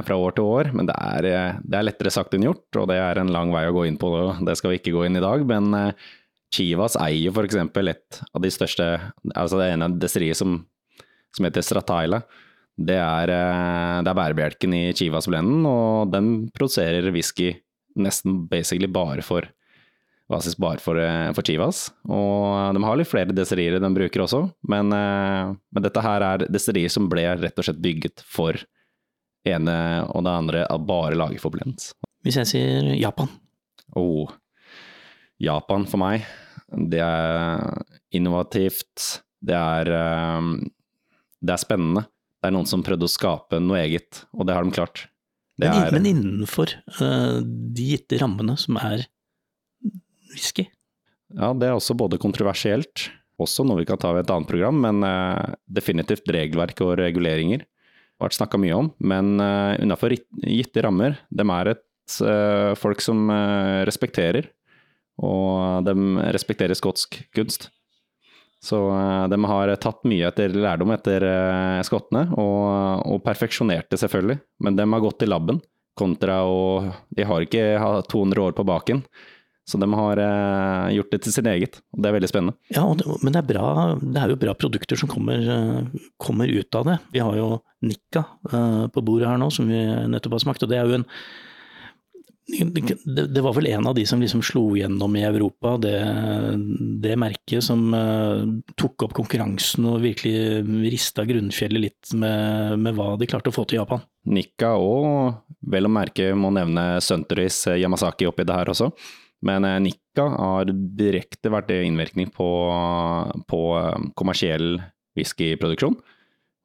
fra 0.06 0.16
år 0.16 0.32
til 0.36 0.48
år, 0.48 0.70
men 0.72 0.88
det 0.88 0.96
er, 0.96 1.28
eh, 1.28 1.58
det 1.60 1.76
er 1.76 1.84
lettere 1.84 2.12
sagt 2.14 2.32
enn 2.36 2.46
gjort, 2.46 2.64
og 2.80 2.88
det 2.88 2.96
er 3.02 3.20
en 3.20 3.32
lang 3.34 3.52
vei 3.52 3.66
å 3.68 3.74
gå 3.76 3.84
inn 3.90 4.00
på. 4.00 4.14
Det 4.48 4.56
skal 4.56 4.72
vi 4.72 4.80
ikke 4.80 4.94
gå 4.96 5.04
inn 5.10 5.20
i 5.20 5.24
dag, 5.24 5.44
men 5.50 5.76
eh, 5.76 6.08
Chivas 6.54 6.96
eier 7.02 7.34
f.eks. 7.34 7.60
et 7.60 8.20
av 8.30 8.42
de 8.44 8.50
største 8.54 8.84
Altså 9.34 9.58
det 9.58 9.72
ene 9.74 9.88
destilleriet 9.98 10.38
som, 10.38 10.60
som 11.34 11.48
heter 11.48 11.66
Strataila. 11.66 12.22
Det 12.74 12.96
er, 12.98 13.30
eh, 13.30 13.98
det 14.02 14.10
er 14.10 14.18
bærebjelken 14.18 14.72
i 14.74 14.84
Chivas-blenden, 14.98 15.62
og 15.68 16.10
den 16.10 16.48
produserer 16.54 17.12
whisky 17.14 17.52
nesten 17.94 18.48
basically 18.50 18.90
bare 18.90 19.22
for 19.22 19.46
basis 20.28 20.56
bare 20.58 20.80
for, 20.82 20.98
eh, 20.98 21.30
for 21.32 21.42
Chivas. 21.42 21.92
Og 22.08 22.74
de 22.74 22.82
har 22.82 22.96
litt 22.96 23.10
flere 23.10 23.34
destillerier 23.36 23.78
de 23.78 23.94
bruker 23.94 24.24
også, 24.24 24.52
men, 24.66 24.92
eh, 24.92 25.54
men 25.72 25.82
dette 25.82 26.02
her 26.02 26.20
er 26.22 26.46
destillerier 26.48 26.90
som 26.90 27.08
ble 27.08 27.22
rett 27.22 27.58
og 27.58 27.64
slett 27.64 27.82
bygget 27.82 28.24
for 28.26 28.54
ene 29.46 30.08
og 30.08 30.24
det 30.24 30.32
andre 30.32 30.66
av 30.68 30.84
bare 30.86 31.14
laget 31.14 31.40
for 31.40 31.50
blends. 31.50 31.92
Hvis 32.24 32.36
jeg 32.36 32.46
sier 32.46 32.94
Japan, 32.98 33.28
Oh, 33.94 34.26
Japan 35.38 35.84
for 35.86 35.98
meg, 35.98 36.24
det 36.72 36.98
er 36.98 37.84
innovativt, 38.10 39.20
det 39.44 39.54
er, 39.54 39.84
det 39.84 41.52
er 41.52 41.60
spennende. 41.60 42.08
Det 42.44 42.50
er 42.50 42.52
noen 42.58 42.68
som 42.68 42.82
prøvde 42.84 43.08
å 43.08 43.08
skape 43.08 43.56
noe 43.56 43.78
eget, 43.80 44.26
og 44.36 44.44
det 44.44 44.52
har 44.52 44.66
de 44.66 44.74
klart. 44.76 45.06
Det 45.56 45.70
men, 45.70 45.78
er, 45.80 45.94
men 45.94 46.08
innenfor 46.10 46.74
uh, 46.98 47.40
de 47.40 47.86
gitte 47.94 48.18
rammene 48.20 48.58
som 48.60 48.76
er 48.76 49.06
whisky. 50.34 50.66
ja, 51.32 51.54
det 51.56 51.70
er 51.70 51.72
også 51.72 51.96
både 51.96 52.18
kontroversielt, 52.20 53.06
også 53.40 53.64
noe 53.64 53.80
vi 53.80 53.86
kan 53.88 53.96
ta 54.02 54.10
ved 54.12 54.26
et 54.26 54.34
annet 54.34 54.50
program, 54.50 54.76
men 54.84 55.00
uh, 55.08 55.56
definitivt 55.64 56.28
regelverk 56.36 56.84
og 56.84 56.98
reguleringer. 57.00 57.64
Det 57.64 58.20
har 58.20 58.28
vært 58.28 58.36
snakka 58.42 58.60
mye 58.60 58.76
om, 58.76 58.92
men 59.00 59.32
uh, 59.40 59.72
innafor 59.80 60.18
gitte 60.18 60.84
rammer. 60.84 61.16
De 61.32 61.48
er 61.48 61.72
et 61.72 62.20
eh, 62.20 62.74
folk 62.76 63.00
som 63.00 63.30
eh, 63.32 63.80
respekterer, 63.88 64.50
og 65.24 65.86
de 65.86 65.94
respekterer 66.36 66.76
skotsk 66.76 67.22
kunst. 67.34 67.70
Så 68.64 68.80
eh, 68.94 69.26
de 69.28 69.38
har 69.50 69.74
tatt 69.82 70.02
mye 70.08 70.30
etter 70.30 70.56
lærdom 70.56 70.94
etter 70.94 71.26
eh, 71.28 71.82
skottene, 71.86 72.26
og, 72.40 73.04
og 73.12 73.22
perfeksjonert 73.26 73.92
selvfølgelig. 73.92 74.40
Men 74.64 74.80
de 74.80 74.88
har 74.88 75.04
gått 75.04 75.26
i 75.26 75.30
labben, 75.30 75.60
kontra 75.94 76.40
å 76.48 76.58
De 77.14 77.26
har 77.28 77.44
ikke 77.44 77.76
hatt 77.78 78.10
200 78.10 78.48
år 78.48 78.56
på 78.56 78.66
baken. 78.66 79.04
Så 79.64 79.78
de 79.80 79.88
har 79.96 80.20
eh, 80.20 80.94
gjort 80.98 81.12
det 81.14 81.22
til 81.24 81.32
sin 81.32 81.46
eget, 81.48 81.78
og 81.94 82.02
det 82.04 82.10
er 82.10 82.16
veldig 82.18 82.28
spennende. 82.28 82.72
Ja, 82.74 82.84
men 82.84 83.32
det 83.32 83.40
er, 83.40 83.46
bra, 83.48 83.68
det 83.96 84.20
er 84.20 84.32
jo 84.34 84.40
bra 84.42 84.52
produkter 84.60 85.00
som 85.00 85.08
kommer, 85.08 85.40
eh, 85.40 86.02
kommer 86.20 86.52
ut 86.52 86.76
av 86.76 86.90
det. 86.90 86.98
Vi 87.14 87.22
har 87.24 87.38
jo 87.38 87.48
Nikka 87.84 88.26
eh, 88.50 88.84
på 88.92 89.04
bordet 89.04 89.30
her 89.30 89.40
nå, 89.40 89.48
som 89.52 89.70
vi 89.72 89.80
nettopp 90.12 90.36
har 90.36 90.44
smakt, 90.44 90.66
og 90.66 90.72
det 90.72 90.80
er 90.80 90.90
jo 90.90 90.98
en 90.98 91.08
det, 92.46 93.40
var 93.40 93.54
vel 93.56 93.66
en 93.72 93.86
av 93.88 93.94
de 93.96 94.04
som 94.06 94.20
liksom 94.20 94.42
slo 94.44 94.64
gjennom 94.76 95.16
i 95.16 95.22
Europa, 95.24 95.78
det, 95.80 95.96
det 97.00 97.16
merket 97.16 97.64
som 97.64 97.86
uh, 97.96 98.44
tok 98.76 99.06
opp 99.06 99.14
konkurransen 99.16 99.86
og 99.88 100.02
virkelig 100.04 100.60
rista 100.92 101.24
grunnfjellet 101.24 101.84
litt 101.86 102.12
med, 102.12 102.76
med 102.84 102.98
hva 102.98 103.14
de 103.20 103.28
klarte 103.30 103.48
å 103.48 103.56
få 103.56 103.64
til 103.64 103.78
i 103.78 103.80
Japan. 103.80 104.04
Nikka 104.28 104.74
og 104.76 105.40
vel 105.72 105.88
å 105.88 105.92
merke 105.92 106.30
må 106.36 106.52
nevne 106.52 107.00
Suntories 107.04 107.62
eh, 107.70 107.80
Yamasaki 107.80 108.28
oppi 108.28 108.44
det 108.44 108.56
her 108.56 108.72
også. 108.72 108.90
Men 109.44 109.64
eh, 109.68 109.80
Nikka 109.88 110.28
har 110.36 110.72
direkte 111.00 111.52
vært 111.52 111.72
innvirkning 111.74 112.28
på, 112.34 112.48
på 113.48 113.62
kommersiell 114.20 114.78
whiskyproduksjon. 115.16 115.96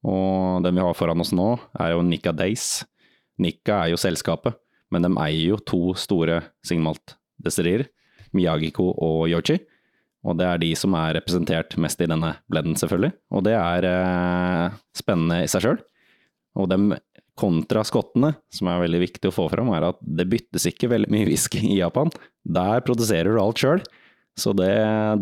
Og 0.08 0.64
den 0.64 0.76
vi 0.76 0.84
har 0.84 0.96
foran 0.96 1.24
oss 1.24 1.32
nå, 1.36 1.54
er 1.80 1.96
jo 1.96 2.04
Nikka 2.04 2.36
Days. 2.36 2.82
Nikka 3.40 3.86
er 3.86 3.94
jo 3.94 4.00
selskapet, 4.00 4.60
men 4.94 5.06
de 5.06 5.12
eier 5.22 5.54
jo 5.54 5.60
to 5.68 5.82
store 5.98 6.42
signmalt-destillerier, 6.66 7.88
Miyagiko 8.36 8.92
og 8.94 9.28
Yochi. 9.32 9.60
Og 10.28 10.36
det 10.40 10.48
er 10.50 10.60
de 10.62 10.74
som 10.76 10.96
er 11.00 11.16
representert 11.16 11.78
mest 11.80 12.02
i 12.04 12.10
denne 12.10 12.34
blenden, 12.52 12.76
selvfølgelig. 12.80 13.14
Og 13.32 13.46
det 13.48 13.56
er 13.56 13.88
eh, 13.88 14.80
spennende 14.98 15.44
i 15.46 15.52
seg 15.52 15.64
sjøl. 15.64 15.80
Og 16.60 16.68
dem 16.72 16.92
kontra 17.40 17.86
skottene, 17.88 18.34
som 18.52 18.68
er 18.68 18.82
veldig 18.84 19.00
viktig 19.06 19.30
å 19.30 19.36
få 19.36 19.48
fram, 19.52 19.72
er 19.72 19.88
at 19.94 20.02
det 20.04 20.28
byttes 20.30 20.68
ikke 20.68 20.92
veldig 20.92 21.12
mye 21.14 21.30
whisky 21.30 21.62
i 21.70 21.80
Japan. 21.80 22.12
Der 22.44 22.84
produserer 22.84 23.32
du 23.32 23.40
alt 23.40 23.64
sjøl. 23.64 23.86
Så 24.40 24.52
det, 24.56 24.74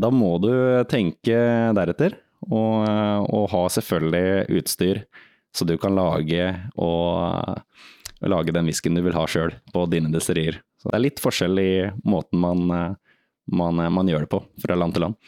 da 0.01 0.10
må 0.13 0.36
du 0.41 0.51
tenke 0.89 1.38
deretter, 1.77 2.17
og, 2.47 2.86
og 3.34 3.47
ha 3.53 3.63
selvfølgelig 3.73 4.60
utstyr 4.60 5.06
så 5.58 5.65
du 5.65 5.73
kan 5.82 5.95
lage, 5.97 6.51
og, 6.77 7.62
lage 8.25 8.53
den 8.56 8.65
whiskyen 8.69 8.97
du 8.97 9.03
vil 9.06 9.13
ha 9.17 9.25
sjøl 9.30 9.53
på 9.73 9.86
dine 9.91 10.10
destillerier. 10.13 10.62
Så 10.82 10.89
det 10.89 10.97
er 10.97 11.06
litt 11.06 11.21
forskjell 11.21 11.60
i 11.62 11.71
måten 12.10 12.39
man, 12.41 12.95
man, 13.51 13.82
man 13.93 14.10
gjør 14.10 14.25
det 14.25 14.32
på 14.32 14.41
fra 14.63 14.77
land 14.77 14.95
til 14.97 15.06
land. 15.06 15.19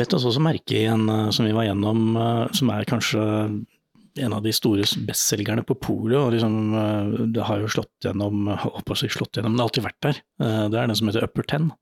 Bet 0.00 0.12
oss 0.16 0.26
også 0.28 0.42
merke 0.44 0.76
i 0.76 0.84
en 0.90 1.08
eh, 1.08 1.30
som 1.34 1.48
vi 1.48 1.54
var 1.56 1.68
gjennom, 1.68 2.04
eh, 2.16 2.42
som 2.56 2.72
er 2.74 2.88
kanskje 2.88 3.22
en 4.24 4.32
av 4.36 4.44
de 4.44 4.52
store 4.54 4.84
bestselgerne 5.08 5.64
på 5.66 5.74
polet, 5.82 6.18
og 6.20 6.34
liksom, 6.36 6.58
eh, 6.78 7.24
det 7.34 7.48
har 7.48 7.64
jo 7.64 7.72
slått 7.72 8.06
gjennom, 8.06 8.44
jeg 8.52 8.84
å 8.84 8.98
slått 9.16 9.40
gjennom, 9.40 9.56
det 9.56 9.64
har 9.64 9.70
alltid 9.70 9.88
vært 9.88 10.04
der. 10.06 10.20
Eh, 10.44 10.68
Det 10.68 10.78
er 10.78 10.86
den 10.86 11.00
som 11.00 11.08
heter 11.10 11.26
Upper 11.26 11.48
Ten. 11.50 11.72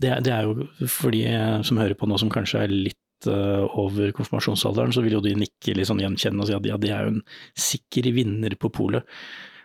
Det, 0.00 0.10
det 0.26 0.32
er 0.34 0.42
jo 0.48 0.66
for 0.90 1.14
de 1.14 1.22
eh, 1.30 1.62
som 1.62 1.78
hører 1.78 1.94
på 1.94 2.08
nå 2.10 2.18
som 2.18 2.30
kanskje 2.34 2.64
er 2.66 2.74
litt 2.74 3.28
eh, 3.30 3.64
over 3.80 4.12
konfirmasjonsalderen, 4.12 4.92
så 4.92 5.02
vil 5.04 5.16
jo 5.16 5.24
de 5.24 5.36
nikke 5.38 5.76
litt 5.78 5.88
sånn 5.88 6.02
gjenkjenne 6.02 6.42
og 6.42 6.50
si 6.50 6.56
at 6.56 6.66
ja, 6.68 6.76
det 6.82 6.90
er 6.92 7.06
jo 7.06 7.14
en 7.14 7.22
sikker 7.56 8.10
vinner 8.12 8.56
på 8.60 8.72
polet. 8.74 9.06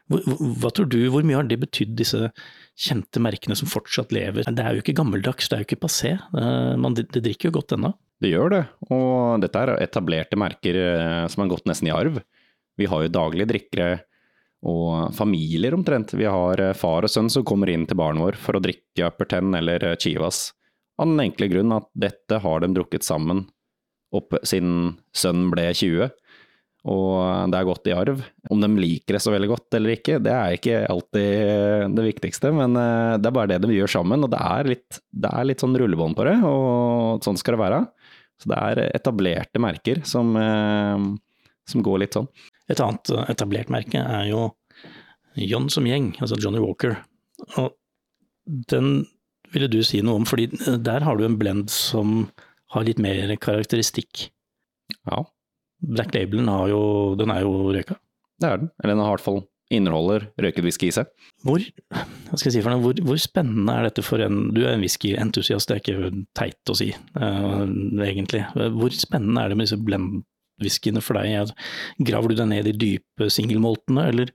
Hva 0.09 0.71
tror 0.73 0.87
du, 0.89 0.99
hvor 1.13 1.25
mye 1.25 1.37
har 1.37 1.47
det 1.49 1.59
betydd, 1.61 1.93
disse 1.99 2.31
kjente 2.79 3.21
merkene 3.21 3.57
som 3.57 3.69
fortsatt 3.69 4.13
lever? 4.15 4.47
Det 4.49 4.65
er 4.65 4.77
jo 4.77 4.83
ikke 4.83 4.97
gammeldags, 4.97 5.49
det 5.49 5.57
er 5.57 5.63
jo 5.63 5.69
ikke 5.69 5.83
passé. 5.85 6.15
Man, 6.33 6.97
det, 6.97 7.11
drikker 7.13 7.51
jo 7.51 7.59
godt 7.59 7.75
ennå. 7.77 7.93
Det 8.19 8.33
gjør 8.33 8.51
det, 8.51 8.63
og 8.91 9.39
dette 9.43 9.61
er 9.61 9.77
etablerte 9.79 10.39
merker 10.39 10.75
eh, 10.81 11.25
som 11.31 11.45
har 11.45 11.53
gått 11.53 11.69
nesten 11.69 11.87
i 11.87 11.95
arv. 11.95 12.19
Vi 12.79 12.87
har 12.91 13.05
jo 13.05 13.11
daglige 13.11 13.47
drikkere 13.47 13.89
og 14.67 15.13
familier 15.15 15.75
omtrent. 15.77 16.13
Vi 16.19 16.27
har 16.27 16.59
eh, 16.59 16.75
far 16.75 17.07
og 17.07 17.11
sønn 17.11 17.31
som 17.31 17.45
kommer 17.47 17.71
inn 17.71 17.85
til 17.87 17.99
baren 17.99 18.19
vår 18.19 18.35
for 18.39 18.59
å 18.59 18.63
drikke 18.63 19.07
Upper 19.07 19.29
Ten 19.31 19.55
eller 19.55 19.85
eh, 19.87 19.95
Chivas. 19.99 20.49
Av 20.99 21.07
den 21.07 21.23
enkle 21.23 21.47
grunn 21.47 21.71
at 21.71 21.87
dette 21.95 22.41
har 22.43 22.59
de 22.59 22.73
drukket 22.75 23.07
sammen 23.07 23.45
opp 24.15 24.35
siden 24.43 24.97
sønnen 25.15 25.47
ble 25.53 25.69
20. 25.71 26.09
Og 26.87 27.51
det 27.51 27.59
er 27.59 27.67
gått 27.67 27.87
i 27.91 27.95
arv. 27.95 28.21
Om 28.49 28.61
de 28.63 28.69
liker 28.79 29.17
det 29.17 29.21
så 29.23 29.33
veldig 29.33 29.49
godt 29.51 29.75
eller 29.75 29.97
ikke, 29.97 30.19
det 30.23 30.31
er 30.31 30.55
ikke 30.55 30.77
alltid 30.87 31.95
det 31.97 32.05
viktigste, 32.05 32.53
men 32.55 32.77
eh, 32.79 33.17
det 33.19 33.27
er 33.27 33.35
bare 33.35 33.51
det 33.51 33.59
de 33.65 33.75
gjør 33.75 33.91
sammen. 33.97 34.23
Og 34.23 34.31
det 34.31 34.39
er 34.39 34.69
litt, 34.71 34.99
det 35.11 35.31
er 35.33 35.49
litt 35.49 35.63
sånn 35.63 35.75
rullebånd 35.79 36.15
på 36.15 36.27
det, 36.29 36.37
og 36.47 37.25
sånn 37.25 37.39
skal 37.39 37.57
det 37.57 37.63
være. 37.65 37.81
Så 38.39 38.51
det 38.53 38.59
er 38.63 38.81
etablerte 38.95 39.59
merker 39.59 39.99
som, 40.07 40.31
eh, 40.39 41.03
som 41.67 41.83
går 41.83 42.05
litt 42.05 42.15
sånn. 42.15 42.29
Et 42.71 42.79
annet 42.79 43.11
eh, 43.11 43.25
etablert 43.35 43.73
merke 43.73 43.99
er 43.99 44.29
jo 44.31 44.47
John 45.39 45.67
som 45.71 45.87
gjeng, 45.87 46.13
altså 46.23 46.39
Johnny 46.39 46.61
Walker. 46.63 46.95
Og 47.59 47.75
den 48.71 49.03
ville 49.51 49.67
du 49.71 49.81
si 49.83 49.99
noe 50.05 50.21
om, 50.21 50.29
fordi 50.29 50.47
der 50.79 51.03
har 51.03 51.19
du 51.19 51.25
en 51.27 51.37
blend 51.39 51.67
som 51.73 52.29
har 52.71 52.87
litt 52.87 53.01
mer 53.01 53.33
karakteristikk. 53.41 54.29
Ja, 55.09 55.25
Black 55.79 56.13
Labelen 56.15 56.49
har 56.51 56.67
jo, 56.71 56.81
den 57.19 57.31
er 57.33 57.45
jo 57.45 57.71
røyka. 57.71 57.95
det 58.39 58.49
er 58.49 58.61
den. 58.61 58.71
Eller 58.83 58.95
den 58.95 59.03
har 59.03 59.13
i 59.13 59.17
hvert 59.17 59.27
fall 59.27 59.41
inneholder 59.69 60.25
røyket 60.41 60.65
whisky 60.65 60.89
i 60.89 60.95
seg. 60.95 61.09
Hvor, 61.45 61.61
hva 61.93 62.39
skal 62.39 62.49
jeg 62.49 62.55
si 62.57 62.63
for 62.65 62.73
noe, 62.73 62.81
hvor, 62.83 62.99
hvor 63.05 63.21
spennende 63.21 63.75
er 63.75 63.87
dette 63.87 64.03
for 64.05 64.21
en 64.25 64.49
Du 64.55 64.63
er 64.63 64.73
en 64.73 64.83
whiskyentusiast, 64.83 65.69
det 65.69 65.77
er 65.77 65.83
ikke 65.83 66.25
teit 66.37 66.73
å 66.73 66.77
si, 66.77 66.89
uh, 67.19 67.63
egentlig. 68.05 68.43
Hvor 68.55 68.95
spennende 68.97 69.43
er 69.43 69.51
det 69.51 69.59
med 69.59 69.69
disse 69.69 69.79
blend-whiskyene 69.85 71.03
for 71.05 71.21
deg? 71.21 71.53
Graver 72.09 72.33
du 72.33 72.39
deg 72.41 72.51
ned 72.51 72.71
i 72.71 72.77
dype 72.85 73.29
singelmoltene, 73.33 74.07
eller, 74.11 74.33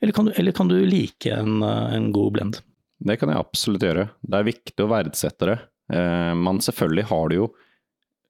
eller, 0.00 0.16
kan 0.16 0.28
du, 0.28 0.34
eller 0.40 0.56
kan 0.56 0.72
du 0.72 0.78
like 0.88 1.34
en, 1.36 1.60
eh, 1.66 1.96
en 1.98 2.08
god 2.14 2.38
blend? 2.38 2.62
Det 3.02 3.18
kan 3.20 3.32
jeg 3.32 3.42
absolutt 3.42 3.84
gjøre. 3.84 4.08
Det 4.22 4.38
er 4.38 4.48
viktig 4.48 4.84
å 4.84 4.90
verdsette 4.90 5.50
det. 5.50 5.58
Uh, 5.92 6.32
man 6.38 6.62
selvfølgelig 6.64 7.10
har 7.10 7.28
det 7.28 7.42
jo 7.42 7.52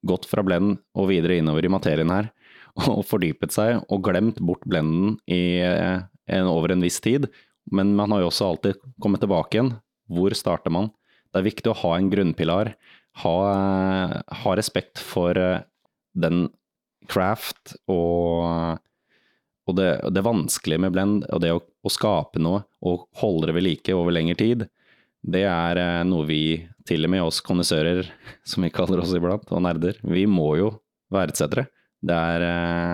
gått 0.08 0.26
fra 0.26 0.42
blend 0.42 0.80
og 0.98 1.12
videre 1.12 1.36
innover 1.38 1.62
i 1.62 1.70
materien 1.70 2.10
her, 2.10 2.32
og 2.94 3.04
fordypet 3.08 3.54
seg 3.54 3.82
og 3.88 4.04
glemt 4.06 4.40
bort 4.44 4.64
blenden 4.68 5.16
i 5.30 5.60
eh, 5.64 6.02
en, 6.32 6.48
over 6.50 6.72
en 6.72 6.84
viss 6.84 7.00
tid. 7.04 7.28
Men 7.70 7.94
man 7.98 8.14
har 8.14 8.22
jo 8.22 8.30
også 8.30 8.48
alltid 8.52 8.80
kommet 9.02 9.22
tilbake 9.22 9.58
igjen. 9.58 9.74
Hvor 10.12 10.34
starter 10.36 10.72
man? 10.74 10.90
Det 11.32 11.40
er 11.40 11.48
viktig 11.48 11.70
å 11.72 11.78
ha 11.84 11.94
en 11.96 12.10
grunnpilar. 12.12 12.74
Ha, 13.22 13.36
ha 14.42 14.56
respekt 14.56 15.00
for 15.00 15.36
eh, 15.38 15.62
den 16.12 16.46
craft 17.10 17.74
og, 17.90 18.78
og 19.66 19.76
det, 19.76 19.88
det, 20.14 20.24
vanskelige 20.24 20.80
med 20.84 20.94
blend, 20.94 21.26
og 21.28 21.42
det 21.44 21.52
å, 21.54 21.60
å, 21.60 21.92
skape 21.92 22.40
noe 22.40 22.62
og 22.84 23.08
holde 23.20 23.50
det 23.50 23.56
ved 23.56 23.66
like 23.66 23.96
over 23.96 24.14
lengre 24.14 24.38
tid, 24.38 24.64
det 25.22 25.44
er 25.48 25.80
eh, 25.80 26.00
noe 26.08 26.26
vi, 26.28 26.42
til 26.88 27.04
og 27.06 27.12
med 27.12 27.26
oss 27.26 27.42
kondisører, 27.44 28.08
som 28.48 28.64
vi 28.64 28.72
kaller 28.74 29.02
oss 29.02 29.14
iblant, 29.16 29.48
og 29.52 29.64
nerder, 29.66 30.00
vi 30.02 30.24
må 30.30 30.54
jo 30.60 30.72
verdsette 31.12 31.62
det. 31.62 31.68
Det 32.02 32.14
er, 32.14 32.42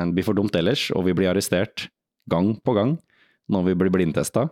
det, 0.04 0.14
blir 0.16 0.26
for 0.26 0.36
dumt 0.36 0.56
ellers, 0.58 0.88
og 0.92 1.06
vi 1.06 1.16
blir 1.16 1.30
arrestert 1.30 1.88
gang 2.28 2.52
på 2.60 2.74
gang 2.76 2.98
når 3.48 3.70
vi 3.70 3.76
blir 3.80 3.92
blindtesta. 3.94 4.48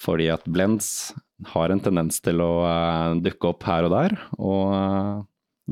Fordi 0.00 0.28
at 0.32 0.44
blends 0.48 1.12
har 1.52 1.72
en 1.72 1.80
tendens 1.80 2.20
til 2.24 2.40
å 2.44 2.50
uh, 2.64 3.16
dukke 3.20 3.52
opp 3.52 3.64
her 3.68 3.88
og 3.88 3.92
der, 3.92 4.16
og 4.36 4.72
uh, 4.72 5.22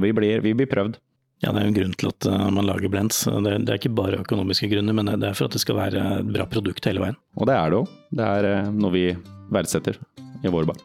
vi, 0.01 0.13
blir, 0.17 0.45
vi, 0.45 0.55
blir, 0.57 0.69
prøvd. 0.69 0.99
Ja, 1.45 1.53
det 1.53 1.61
er 1.61 1.67
jo 1.67 1.73
en 1.73 1.79
grunn 1.79 1.97
til 2.01 2.11
at 2.13 2.29
uh, 2.29 2.49
man 2.53 2.69
lager 2.69 2.93
blends. 2.93 3.23
Det, 3.29 3.55
det, 3.65 3.69
er 3.69 3.81
ikke 3.81 3.95
bare 3.97 4.23
økonomiske 4.25 4.69
grunner, 4.73 4.97
men 4.97 5.13
det 5.13 5.29
er 5.29 5.37
for 5.37 5.49
at 5.49 5.57
det 5.57 5.65
skal 5.65 5.81
være 5.81 6.05
et 6.21 6.35
bra 6.37 6.49
produkt 6.49 6.89
hele 6.89 7.05
veien. 7.05 7.21
Og 7.37 7.49
det 7.49 7.57
er 7.57 7.73
det 7.73 7.81
òg. 7.83 7.97
Det 8.21 8.29
er 8.41 8.73
noe 8.73 8.95
vi 8.97 9.07
verdsetter 9.53 10.01
i 10.45 10.53
vår 10.53 10.73
bar. 10.73 10.81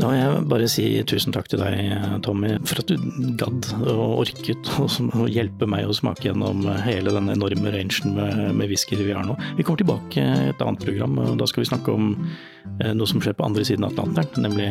Da 0.00 0.08
vil 0.08 0.16
jeg 0.16 0.44
bare 0.48 0.68
si 0.70 0.84
tusen 1.08 1.34
takk 1.34 1.50
til 1.52 1.60
deg, 1.60 1.90
Tommy, 2.24 2.54
for 2.68 2.80
at 2.80 2.88
du 2.88 2.96
gadd 3.40 3.68
og 3.82 4.22
orket 4.22 4.70
å 4.80 5.26
hjelpe 5.28 5.68
meg 5.68 5.88
å 5.88 5.96
smake 5.96 6.30
gjennom 6.30 6.64
hele 6.86 7.12
den 7.12 7.28
enorme 7.34 7.74
rangen 7.74 8.16
med, 8.16 8.40
med 8.56 8.72
vi 8.72 9.10
har 9.12 9.26
nå. 9.26 9.36
Vi 9.58 9.66
kommer 9.66 9.82
tilbake 9.82 10.24
i 10.24 10.54
et 10.54 10.64
annet 10.64 10.86
program, 10.86 11.18
og 11.20 11.36
da 11.40 11.48
skal 11.50 11.64
vi 11.64 11.70
snakke 11.72 11.92
om 11.92 12.14
eh, 12.16 12.94
noe 12.96 13.10
som 13.10 13.20
skjer 13.20 13.36
på 13.36 13.44
andre 13.44 13.66
siden 13.66 13.84
av 13.84 13.92
Atlanteren, 13.92 14.48
nemlig 14.48 14.70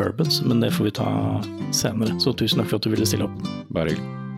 bourbons. 0.00 0.40
Men 0.46 0.64
det 0.64 0.72
får 0.76 0.88
vi 0.88 0.96
ta 1.02 1.10
senere. 1.76 2.16
Så 2.22 2.32
tusen 2.32 2.62
takk 2.62 2.72
for 2.72 2.80
at 2.80 2.88
du 2.88 2.94
ville 2.94 3.08
stille 3.08 3.28
opp. 3.28 3.46
Bare 3.74 3.92
hyggelig. 3.92 4.29